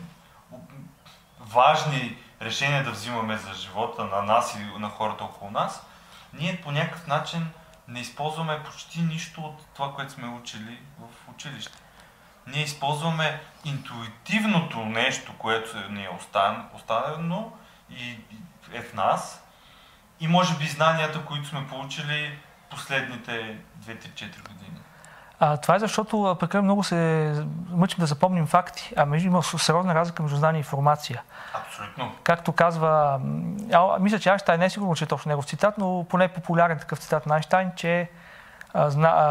важни 1.39 2.17
решения 2.41 2.84
да 2.84 2.91
взимаме 2.91 3.38
за 3.38 3.54
живота 3.54 4.06
на 4.06 4.21
нас 4.21 4.56
и 4.56 4.80
на 4.80 4.89
хората 4.89 5.23
около 5.23 5.52
нас, 5.52 5.84
ние 6.34 6.62
по 6.62 6.71
някакъв 6.71 7.08
начин 7.08 7.50
не 7.88 8.00
използваме 8.00 8.63
почти 8.63 9.02
нищо 9.02 9.41
от 9.41 9.65
това, 9.76 9.93
което 9.93 10.12
сме 10.12 10.28
учили 10.28 10.80
в 11.00 11.30
училище. 11.30 11.78
Ние 12.47 12.63
използваме 12.63 13.41
интуитивното 13.65 14.86
нещо, 14.86 15.33
което 15.38 15.91
ни 15.91 16.03
е 16.03 16.10
останало 16.75 17.51
и 17.89 18.17
е 18.73 18.81
в 18.81 18.93
нас 18.93 19.43
и 20.19 20.27
може 20.27 20.57
би 20.57 20.67
знанията, 20.67 21.25
които 21.25 21.47
сме 21.47 21.67
получили 21.67 22.39
последните 22.69 23.57
2-3-4 23.86 24.47
години. 24.47 24.77
А, 25.39 25.57
това 25.57 25.75
е 25.75 25.79
защото 25.79 26.38
прекалено 26.39 26.63
много 26.63 26.83
се 26.83 27.33
мъчим 27.69 27.99
да 27.99 28.05
запомним 28.05 28.47
факти, 28.47 28.93
а 28.97 29.05
между 29.05 29.27
има 29.27 29.43
сериозна 29.43 29.95
разлика 29.95 30.23
между 30.23 30.38
знание 30.38 30.60
и 30.60 30.62
информация. 30.62 31.21
Абсолютно. 31.53 32.15
Както 32.23 32.51
казва, 32.51 33.21
а, 33.73 33.99
мисля, 33.99 34.19
че 34.19 34.29
Айнштайн 34.29 34.60
не 34.60 34.65
е 34.65 34.69
сигурно, 34.69 34.95
че 34.95 35.03
е 35.03 35.07
точно 35.07 35.29
негов 35.29 35.45
цитат, 35.45 35.77
но 35.77 36.05
поне 36.10 36.27
популярен 36.27 36.79
такъв 36.79 36.99
цитат 36.99 37.25
на 37.25 37.36
Айнштайн, 37.36 37.71
че 37.75 38.10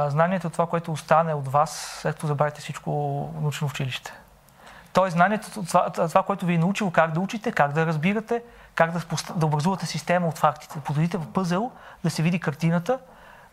знанието 0.09 0.47
е 0.47 0.51
това, 0.51 0.67
което 0.67 0.93
остане 0.93 1.35
от 1.35 1.49
вас, 1.49 1.99
след 2.03 2.15
като 2.15 2.27
забравите 2.27 2.61
всичко 2.61 2.91
научно 3.41 3.69
училище. 3.69 4.13
Тоест, 4.93 5.13
знанието, 5.13 5.51
това, 5.51 5.91
това, 5.91 6.23
което 6.23 6.47
ви 6.47 6.55
е 6.55 6.59
научило 6.59 6.91
как 6.91 7.13
да 7.13 7.21
учите, 7.21 7.53
как 7.53 7.73
да 7.73 7.87
разбирате, 7.87 8.43
как 8.75 8.93
да, 8.93 9.01
да 9.37 9.47
образувате 9.47 9.87
система 9.87 10.29
от 10.29 10.39
фактите, 10.39 10.75
да 10.75 10.81
подредите 10.81 11.19
в 11.19 11.33
пъзел, 11.33 11.71
да 12.05 12.11
се 12.11 12.23
види 12.23 12.41
картината, 12.41 12.99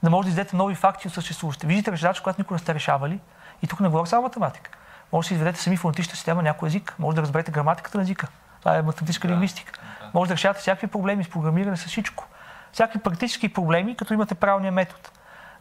да 0.03 0.09
може 0.09 0.25
да 0.25 0.29
издадете 0.29 0.55
нови 0.55 0.75
факти 0.75 1.07
от 1.07 1.13
съществуващите. 1.13 1.67
Виждате 1.67 1.97
задача, 1.97 2.23
която 2.23 2.41
никога 2.41 2.55
не 2.55 2.59
сте 2.59 2.73
решавали. 2.73 3.19
И 3.61 3.67
тук 3.67 3.79
не 3.79 3.89
говоря 3.89 4.07
само 4.07 4.23
математика. 4.23 4.71
Може 5.11 5.25
да 5.25 5.27
си 5.27 5.33
изведете 5.33 5.61
сами 5.61 5.77
фонетична 5.77 6.15
система 6.15 6.43
някой 6.43 6.67
език, 6.67 6.95
може 6.99 7.15
да 7.15 7.21
разберете 7.21 7.51
граматиката 7.51 7.97
на 7.97 8.03
езика. 8.03 8.27
Това 8.59 8.77
е 8.77 8.81
математическа 8.81 9.27
да, 9.27 9.33
лингвистика. 9.33 9.79
Да. 10.01 10.09
Може 10.13 10.27
да 10.27 10.35
решавате 10.35 10.59
всякакви 10.59 10.87
проблеми 10.87 11.23
с 11.23 11.29
програмиране, 11.29 11.77
с 11.77 11.85
всичко. 11.85 12.27
Всякакви 12.71 12.99
практически 12.99 13.53
проблеми, 13.53 13.95
като 13.95 14.13
имате 14.13 14.35
правилния 14.35 14.71
метод. 14.71 14.99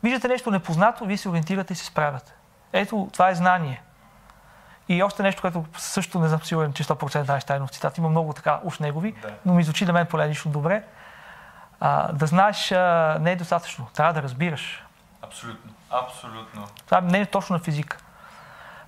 Виждате 0.03 0.29
нещо 0.29 0.51
непознато, 0.51 1.05
вие 1.05 1.17
се 1.17 1.29
ориентирате 1.29 1.73
и 1.73 1.77
се 1.77 1.85
справяте. 1.85 2.33
Ето, 2.73 3.09
това 3.13 3.31
е 3.31 3.35
знание. 3.35 3.83
И 4.89 5.03
още 5.03 5.23
нещо, 5.23 5.41
което 5.41 5.65
също 5.77 6.21
не 6.21 6.29
съм 6.29 6.43
сигурен, 6.43 6.73
че 6.73 6.85
100% 6.85 7.29
Айнштайнов 7.29 7.71
цитат, 7.71 7.99
има 7.99 8.09
много 8.09 8.33
така 8.33 8.61
уж 8.65 8.79
негови, 8.79 9.13
да. 9.23 9.29
но 9.47 9.55
ми 9.55 9.65
звучи 9.65 9.85
на 9.85 9.93
мен 9.93 10.07
поне 10.07 10.29
лично 10.29 10.51
добре. 10.51 10.85
А, 11.81 12.13
да 12.13 12.27
знаеш 12.27 12.73
а, 12.73 13.19
не 13.21 13.33
е 13.33 13.37
достатъчно, 13.37 13.87
трябва 13.95 14.13
да 14.13 14.23
разбираш. 14.23 14.85
Абсолютно, 15.23 15.73
абсолютно. 15.91 16.67
Това 16.87 17.01
не 17.01 17.21
е 17.21 17.27
точно 17.27 17.57
на 17.57 17.61
физика. 17.61 17.99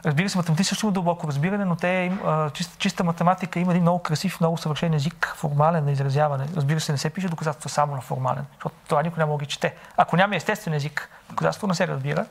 Разбира 0.04 0.28
се, 0.28 0.38
има 0.82 0.92
дълбоко 0.92 1.28
разбиране, 1.28 1.64
но 1.64 1.76
те, 1.76 2.12
чиста, 2.52 2.76
чиста 2.78 3.04
математика 3.04 3.60
има 3.60 3.72
един 3.72 3.82
много 3.82 3.98
красив, 3.98 4.40
много 4.40 4.58
съвършен 4.58 4.94
език, 4.94 5.34
формален 5.36 5.84
на 5.84 5.92
изразяване. 5.92 6.46
Разбира 6.56 6.80
се, 6.80 6.92
не 6.92 6.98
се 6.98 7.10
пише 7.10 7.28
доказателство 7.28 7.68
само 7.68 7.94
на 7.94 8.00
формален, 8.00 8.46
защото 8.54 8.76
това 8.88 9.02
никой 9.02 9.18
не 9.18 9.24
може 9.24 9.38
да 9.38 9.46
чете. 9.46 9.74
Ако 9.96 10.16
няма 10.16 10.36
естествен 10.36 10.74
език, 10.74 11.08
доказателство 11.30 11.66
не 11.66 11.74
се 11.74 11.88
разбира. 11.88 12.26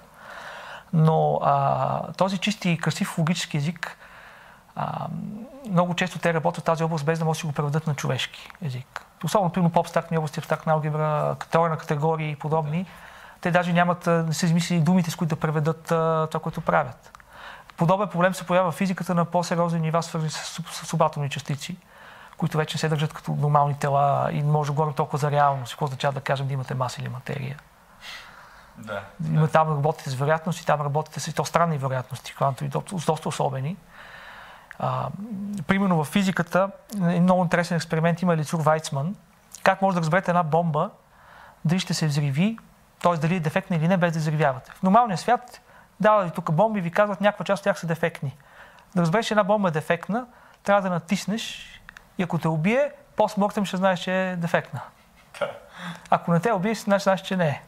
Но 0.93 1.39
а, 1.43 2.13
този 2.13 2.38
чисти 2.38 2.69
и 2.69 2.77
красив 2.77 3.17
логически 3.17 3.57
език, 3.57 3.97
а, 4.75 5.07
много 5.69 5.93
често 5.95 6.19
те 6.19 6.33
работят 6.33 6.63
в 6.63 6.65
тази 6.65 6.83
област 6.83 7.05
без 7.05 7.19
да 7.19 7.25
могат 7.25 7.36
да 7.36 7.39
си 7.39 7.45
го 7.45 7.51
преведат 7.51 7.88
на 7.88 7.95
човешки 7.95 8.49
език. 8.65 9.05
Особено, 9.23 9.49
примерно, 9.49 9.71
по-абстрактни 9.71 10.17
области, 10.17 10.39
абстрактна 10.39 10.73
алгебра, 10.73 11.36
теория 11.51 11.69
на 11.69 11.77
категории 11.77 12.31
и 12.31 12.36
подобни. 12.36 12.86
Те 13.41 13.51
даже 13.51 13.73
нямат, 13.73 14.07
не 14.07 14.33
са 14.33 14.45
измислили 14.45 14.79
думите, 14.79 15.12
с 15.12 15.15
които 15.15 15.36
да 15.36 15.41
преведат 15.41 15.91
а, 15.91 16.27
това, 16.31 16.39
което 16.39 16.62
правят. 16.62 17.22
Подобен 17.77 18.07
проблем 18.07 18.33
се 18.33 18.47
появява 18.47 18.71
в 18.71 18.75
физиката 18.75 19.15
на 19.15 19.25
по-сериозни 19.25 19.79
нива, 19.79 20.03
свързани 20.03 20.31
с 20.31 20.62
субатомни 20.86 21.29
частици, 21.29 21.77
които 22.38 22.57
вече 22.57 22.75
не 22.75 22.79
се 22.79 22.89
държат 22.89 23.13
като 23.13 23.31
нормални 23.31 23.79
тела 23.79 24.29
и 24.31 24.43
може 24.43 24.67
да 24.67 24.73
говорим 24.73 24.93
толкова 24.93 25.17
за 25.17 25.31
реалност. 25.31 25.73
Какво 25.73 25.86
означава 25.86 26.13
да 26.13 26.21
кажем 26.21 26.47
да 26.47 26.53
имате 26.53 26.75
маса 26.75 27.01
или 27.01 27.09
материя? 27.09 27.59
Да. 28.77 29.01
Има, 29.27 29.47
там 29.47 29.69
работите 29.69 30.09
с 30.09 30.13
вероятности, 30.13 30.65
там 30.65 30.81
работите 30.81 31.19
с 31.19 31.27
и 31.27 31.33
то 31.33 31.45
странни 31.45 31.77
вероятности, 31.77 32.36
квантови, 32.36 32.71
доста 33.05 33.29
особени. 33.29 33.77
А, 34.79 35.09
примерно 35.67 36.03
в 36.03 36.07
физиката, 36.07 36.69
един 36.95 37.23
много 37.23 37.43
интересен 37.43 37.77
експеримент 37.77 38.21
има 38.21 38.38
Лицур 38.38 38.59
Вайцман. 38.59 39.15
Как 39.63 39.81
може 39.81 39.95
да 39.95 40.01
разберете 40.01 40.31
една 40.31 40.43
бомба, 40.43 40.89
дали 41.65 41.79
ще 41.79 41.93
се 41.93 42.07
взриви, 42.07 42.57
т.е. 43.01 43.17
дали 43.17 43.36
е 43.36 43.39
дефектна 43.39 43.75
или 43.75 43.88
не, 43.88 43.97
без 43.97 44.13
да 44.13 44.19
взривявате. 44.19 44.71
В 44.71 44.83
нормалния 44.83 45.17
свят 45.17 45.62
дава 46.03 46.23
ви 46.23 46.31
тук 46.31 46.51
бомби 46.51 46.79
и 46.79 46.81
ви 46.81 46.91
казват, 46.91 47.21
някаква 47.21 47.45
част 47.45 47.61
от 47.61 47.63
тях 47.63 47.79
са 47.79 47.87
дефектни. 47.87 48.37
Да 48.95 49.01
разбереш, 49.01 49.31
една 49.31 49.43
бомба 49.43 49.67
е 49.67 49.71
дефектна, 49.71 50.25
трябва 50.63 50.81
да 50.81 50.89
натиснеш 50.89 51.69
и 52.17 52.23
ако 52.23 52.37
те 52.37 52.47
убие, 52.47 52.91
по-смъртен 53.15 53.65
ще 53.65 53.77
знаеш, 53.77 53.99
че 53.99 54.31
е 54.31 54.35
дефектна. 54.35 54.81
Ако 56.09 56.33
не 56.33 56.39
те 56.39 56.51
убие, 56.51 56.75
знаеш, 56.75 57.03
знаеш, 57.03 57.21
че 57.21 57.37
не 57.37 57.47
е 57.47 57.61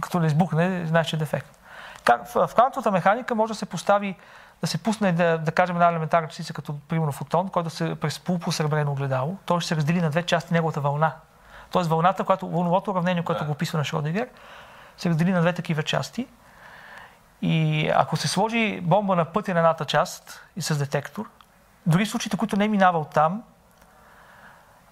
като 0.00 0.20
не 0.20 0.26
избухне, 0.26 0.86
знаеш, 0.86 1.06
че 1.06 1.16
е 1.16 1.18
дефект. 1.18 1.58
В, 2.34 2.50
квантовата 2.54 2.90
механика 2.90 3.34
може 3.34 3.52
да 3.52 3.58
се 3.58 3.66
постави, 3.66 4.16
да 4.60 4.66
се 4.66 4.82
пусне, 4.82 5.12
да, 5.12 5.38
да 5.38 5.52
кажем, 5.52 5.76
една 5.76 5.88
елементарна 5.88 6.28
частица, 6.28 6.52
като 6.52 6.78
примерно 6.88 7.12
фотон, 7.12 7.48
който 7.48 7.70
се 7.70 7.94
през 7.94 8.20
полупосребрено 8.20 8.92
огледало, 8.92 9.36
той 9.46 9.60
ще 9.60 9.68
се 9.68 9.76
раздели 9.76 10.00
на 10.00 10.10
две 10.10 10.22
части 10.22 10.52
неговата 10.52 10.80
вълна. 10.80 11.12
Тоест 11.70 11.90
вълната, 11.90 12.24
която, 12.24 12.48
вълновото 12.48 12.90
уравнение, 12.90 13.24
което 13.24 13.40
да. 13.40 13.46
го 13.46 13.52
описва 13.52 13.78
на 13.78 13.84
Шродингер, 13.84 14.28
се 14.96 15.08
раздели 15.08 15.32
на 15.32 15.40
две 15.40 15.52
такива 15.52 15.82
части. 15.82 16.26
И 17.42 17.88
ако 17.94 18.16
се 18.16 18.28
сложи 18.28 18.80
бомба 18.80 19.16
на 19.16 19.24
пътя 19.24 19.54
на 19.54 19.60
едната 19.60 19.84
част 19.84 20.40
и 20.56 20.62
с 20.62 20.78
детектор, 20.78 21.30
дори 21.86 22.06
случаите, 22.06 22.36
които 22.36 22.56
не 22.56 22.64
е 22.64 22.68
минава 22.68 22.98
от 22.98 23.10
там, 23.10 23.42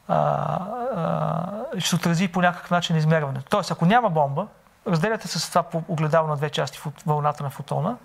а, 0.09 0.17
а, 0.17 1.81
ще 1.81 1.89
се 1.89 1.97
отрази 1.97 2.29
по 2.29 2.41
някакъв 2.41 2.71
начин 2.71 2.97
измерването. 2.97 3.51
Тоест, 3.51 3.71
ако 3.71 3.87
няма 3.87 4.11
бомба, 4.11 4.47
разделяте 4.87 5.29
с 5.29 5.49
това 5.49 5.65
огледало 5.89 6.29
на 6.29 6.37
две 6.37 6.51
части 6.51 6.81
вълната 7.07 7.45
на 7.45 7.51
фотона, 7.51 7.97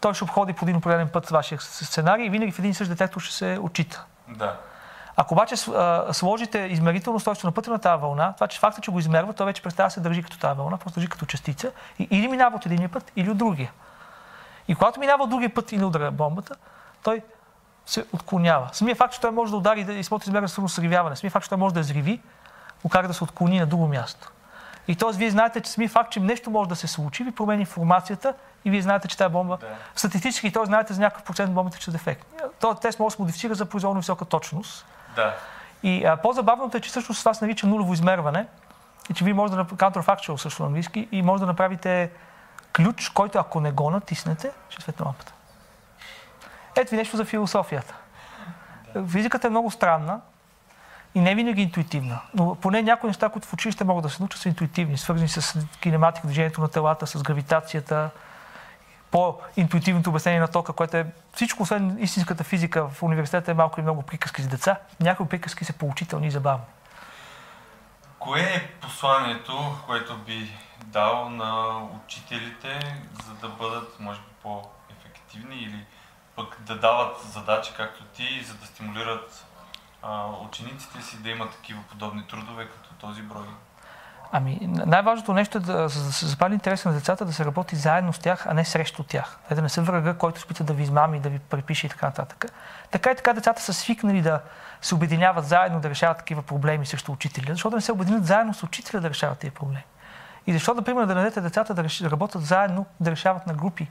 той 0.00 0.14
ще 0.14 0.24
обходи 0.24 0.52
по 0.52 0.64
един 0.64 0.76
определен 0.76 1.08
път 1.08 1.28
вашия 1.28 1.60
сценарий 1.60 2.26
и 2.26 2.30
винаги 2.30 2.52
в 2.52 2.58
един 2.58 2.70
и 2.70 2.74
същ 2.74 2.90
детектор 2.90 3.20
ще 3.20 3.34
се 3.34 3.58
отчита. 3.62 4.04
Да. 4.28 4.56
Ако 5.20 5.34
обаче 5.34 5.56
сложите 6.12 6.58
измерително 6.58 7.16
устройство 7.16 7.48
на 7.48 7.52
пътя 7.52 7.70
на 7.70 7.78
тази 7.78 8.00
вълна, 8.00 8.32
това, 8.32 8.48
че 8.48 8.58
факта, 8.58 8.80
че 8.80 8.90
го 8.90 8.98
измерва, 8.98 9.32
той 9.32 9.46
вече 9.46 9.62
представя 9.62 9.90
се 9.90 10.00
държи 10.00 10.22
като 10.22 10.38
тази 10.38 10.58
вълна, 10.58 10.76
просто 10.76 10.94
държи 10.94 11.08
като 11.08 11.26
частица 11.26 11.72
и 11.98 12.08
или 12.10 12.28
минава 12.28 12.56
от 12.56 12.66
единия 12.66 12.88
път, 12.88 13.12
или 13.16 13.30
от 13.30 13.38
другия. 13.38 13.72
И 14.68 14.74
когато 14.74 15.00
минава 15.00 15.24
от 15.24 15.30
другия 15.30 15.54
път 15.54 15.72
или 15.72 15.84
удря 15.84 16.10
бомбата, 16.10 16.54
той 17.02 17.22
се 17.86 18.04
отклонява. 18.12 18.68
Самия 18.72 18.96
факт, 18.96 19.14
че 19.14 19.20
той 19.20 19.30
може 19.30 19.50
да 19.50 19.56
удари 19.56 19.80
и 19.80 20.04
смотри 20.04 20.28
измерва 20.28 20.48
с 20.48 20.68
сривяване, 20.68 21.16
самия 21.16 21.30
факт, 21.30 21.44
че 21.44 21.48
той 21.48 21.58
може 21.58 21.74
да 21.74 21.82
зриви, 21.82 22.20
го 22.82 22.88
кара 22.88 23.08
да 23.08 23.14
се 23.14 23.24
отклони 23.24 23.60
на 23.60 23.66
друго 23.66 23.88
място. 23.88 24.32
И 24.88 24.96
т.е. 24.96 25.12
вие 25.12 25.30
знаете, 25.30 25.60
че 25.60 25.70
сами 25.70 25.88
факт, 25.88 26.12
че 26.12 26.20
нещо 26.20 26.50
може 26.50 26.68
да 26.68 26.76
се 26.76 26.86
случи, 26.86 27.24
ви 27.24 27.30
промени 27.30 27.60
информацията 27.60 28.34
и 28.64 28.70
вие 28.70 28.82
знаете, 28.82 29.08
че 29.08 29.16
тази 29.16 29.32
бомба 29.32 29.56
да. 29.56 29.66
статистически, 29.94 30.52
т.е. 30.52 30.64
знаете 30.64 30.92
за 30.92 31.00
някакъв 31.00 31.24
процент 31.24 31.54
бомбите 31.54 31.76
ще 31.76 31.84
са 31.84 31.90
дефектни. 31.90 32.38
Този 32.60 32.80
тест 32.80 32.98
може 32.98 33.12
да 33.12 33.16
се 33.16 33.22
модифицира 33.22 33.54
за 33.54 33.66
произволно 33.66 34.00
висока 34.00 34.24
точност. 34.24 34.86
Да. 35.16 35.34
И 35.82 36.04
а, 36.04 36.16
по-забавното 36.16 36.76
е, 36.76 36.80
че 36.80 36.90
всъщност 36.90 37.20
това 37.20 37.34
се 37.34 37.44
нарича 37.44 37.66
нулево 37.66 37.92
измерване 37.92 38.46
и 39.10 39.14
че 39.14 39.24
вие 39.24 39.34
може 39.34 39.52
да 39.52 39.64
counterfactual 39.64 40.36
също 40.36 40.62
на 40.62 40.66
английски 40.66 41.08
и 41.12 41.22
може 41.22 41.40
да 41.40 41.46
направите 41.46 42.10
ключ, 42.76 43.08
който 43.08 43.38
ако 43.38 43.60
не 43.60 43.72
го 43.72 43.90
натиснете, 43.90 44.50
ще 44.68 44.82
светне 44.82 45.06
лампата. 45.06 45.32
Ето 46.76 46.90
ви 46.90 46.96
нещо 46.96 47.16
за 47.16 47.24
философията. 47.24 47.94
Физиката 49.08 49.46
е 49.46 49.50
много 49.50 49.70
странна 49.70 50.20
и 51.14 51.20
не 51.20 51.34
винаги 51.34 51.62
интуитивна. 51.62 52.20
Но 52.34 52.54
поне 52.54 52.82
някои 52.82 53.08
неща, 53.08 53.28
които 53.28 53.48
в 53.48 53.52
училище 53.52 53.84
могат 53.84 54.02
да 54.02 54.10
се 54.10 54.22
научат, 54.22 54.40
са 54.40 54.48
интуитивни, 54.48 54.98
свързани 54.98 55.28
с 55.28 55.66
кинематика, 55.80 56.26
движението 56.26 56.60
на 56.60 56.68
телата, 56.68 57.06
с 57.06 57.22
гравитацията, 57.22 58.10
по-интуитивното 59.10 60.10
обяснение 60.10 60.40
на 60.40 60.48
тока, 60.48 60.72
което 60.72 60.96
е 60.96 61.06
всичко, 61.34 61.62
освен 61.62 61.98
истинската 62.00 62.44
физика 62.44 62.88
в 62.88 63.02
университета 63.02 63.50
е 63.50 63.54
малко 63.54 63.80
и 63.80 63.82
много 63.82 64.02
приказки 64.02 64.42
за 64.42 64.48
деца. 64.48 64.76
Някои 65.00 65.28
приказки 65.28 65.64
са 65.64 65.72
поучителни 65.72 66.26
и 66.26 66.30
забавни. 66.30 66.64
Кое 68.18 68.40
е 68.40 68.70
посланието, 68.80 69.78
което 69.86 70.18
би 70.18 70.52
дал 70.84 71.30
на 71.30 71.78
учителите, 72.04 72.96
за 73.24 73.34
да 73.34 73.48
бъдат, 73.48 74.00
може 74.00 74.20
би, 74.20 74.26
по-ефективни 74.42 75.56
или 75.56 75.84
пък 76.36 76.56
да 76.60 76.78
дават 76.78 77.16
задачи, 77.20 77.72
както 77.76 78.04
ти, 78.04 78.44
за 78.46 78.54
да 78.54 78.66
стимулират 78.66 79.46
а, 80.02 80.26
учениците 80.26 81.02
си 81.02 81.22
да 81.22 81.30
имат 81.30 81.50
такива 81.50 81.82
подобни 81.90 82.26
трудове, 82.26 82.68
като 82.68 83.06
този 83.06 83.22
брой? 83.22 83.46
Ами, 84.32 84.58
най-важното 84.62 85.32
нещо 85.32 85.58
е 85.58 85.60
да, 85.60 85.88
за 85.88 86.04
да 86.04 86.12
се 86.12 86.26
запали 86.26 86.54
интерес 86.54 86.84
на 86.84 86.92
децата, 86.92 87.24
да 87.24 87.32
се 87.32 87.44
работи 87.44 87.76
заедно 87.76 88.12
с 88.12 88.18
тях, 88.18 88.46
а 88.46 88.54
не 88.54 88.64
срещу 88.64 89.02
тях. 89.02 89.38
Те 89.48 89.54
да 89.54 89.62
не 89.62 89.68
са 89.68 89.82
врага, 89.82 90.14
който 90.14 90.40
спита 90.40 90.64
да 90.64 90.72
ви 90.72 90.82
измами, 90.82 91.20
да 91.20 91.28
ви 91.28 91.38
препише 91.38 91.86
и 91.86 91.90
така 91.90 92.06
нататък. 92.06 92.52
Така 92.90 93.10
и 93.10 93.16
така 93.16 93.32
децата 93.32 93.62
са 93.62 93.74
свикнали 93.74 94.22
да 94.22 94.40
се 94.80 94.94
обединяват 94.94 95.44
заедно, 95.44 95.80
да 95.80 95.90
решават 95.90 96.18
такива 96.18 96.42
проблеми 96.42 96.86
срещу 96.86 97.12
учителя. 97.12 97.44
Защото 97.48 97.70
да 97.70 97.76
не 97.76 97.82
се 97.82 97.92
обединят 97.92 98.26
заедно 98.26 98.54
с 98.54 98.62
учителя 98.62 99.00
да 99.00 99.10
решават 99.10 99.38
тези 99.38 99.50
проблеми. 99.50 99.84
И 100.46 100.52
защо, 100.52 100.74
например, 100.74 101.06
да 101.06 101.14
дадете 101.14 101.40
децата 101.40 101.74
да, 101.74 101.84
работят 102.10 102.42
заедно, 102.42 102.86
да 103.00 103.10
решават 103.10 103.46
на 103.46 103.54
групи. 103.54 103.90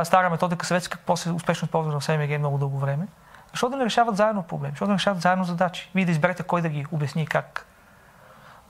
Е 0.00 0.04
стара 0.04 0.30
методика 0.30 0.66
съветска, 0.66 0.98
после 1.06 1.30
успешно 1.30 1.66
използвана 1.66 2.00
в 2.00 2.04
СМГ 2.04 2.38
много 2.38 2.58
дълго 2.58 2.78
време. 2.78 3.06
Защо 3.50 3.68
да 3.68 3.76
не 3.76 3.84
решават 3.84 4.16
заедно 4.16 4.42
проблеми? 4.42 4.72
Защо 4.72 4.86
да 4.86 4.92
не 4.92 4.98
решават 4.98 5.20
заедно 5.20 5.44
задачи? 5.44 5.90
Вие 5.94 6.04
да 6.04 6.10
изберете 6.10 6.42
кой 6.42 6.62
да 6.62 6.68
ги 6.68 6.86
обясни 6.92 7.26
как. 7.26 7.66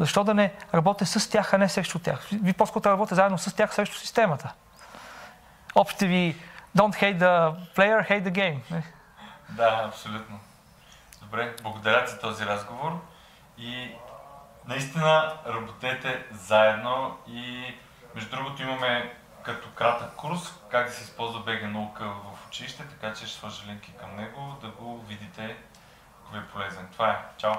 Защо 0.03 0.25
да 0.25 0.35
не 0.35 0.55
работя 0.75 1.07
с 1.07 1.31
тях, 1.31 1.55
а 1.55 1.59
не 1.59 1.69
срещу 1.69 1.99
тях? 1.99 2.29
Вие 2.33 2.53
по-скоро 2.53 2.83
да 2.83 2.91
работите 2.91 3.15
заедно 3.15 3.38
с 3.38 3.57
тях 3.57 3.75
срещу 3.75 3.97
системата. 3.97 4.53
Общите 5.75 6.07
ви 6.07 6.37
don't 6.77 6.95
hate 6.95 7.19
the 7.19 7.55
player, 7.77 8.11
hate 8.11 8.23
the 8.23 8.33
game. 8.33 8.83
Да, 9.49 9.85
абсолютно. 9.88 10.41
Добре, 11.21 11.57
благодаря 11.62 12.07
за 12.07 12.19
този 12.19 12.47
разговор 12.47 13.01
и 13.59 13.91
наистина 14.67 15.33
работете 15.47 16.27
заедно 16.33 17.17
и 17.29 17.75
между 18.15 18.37
другото 18.37 18.62
имаме 18.62 19.15
като 19.43 19.69
кратък 19.75 20.17
курс 20.17 20.53
как 20.69 20.87
да 20.87 20.93
се 20.93 21.03
използва 21.03 21.41
БГ 21.41 21.62
наука 21.62 22.05
в 22.05 22.47
училище, 22.49 22.83
така 22.88 23.15
че 23.15 23.27
ще 23.27 23.38
сложа 23.38 23.67
линки 23.67 23.93
към 23.93 24.17
него 24.17 24.57
да 24.61 24.69
го 24.69 25.05
видите, 25.09 25.57
ако 26.23 26.33
ви 26.33 26.38
е 26.38 26.47
полезен. 26.47 26.88
Това 26.93 27.11
е. 27.11 27.19
Чао! 27.37 27.55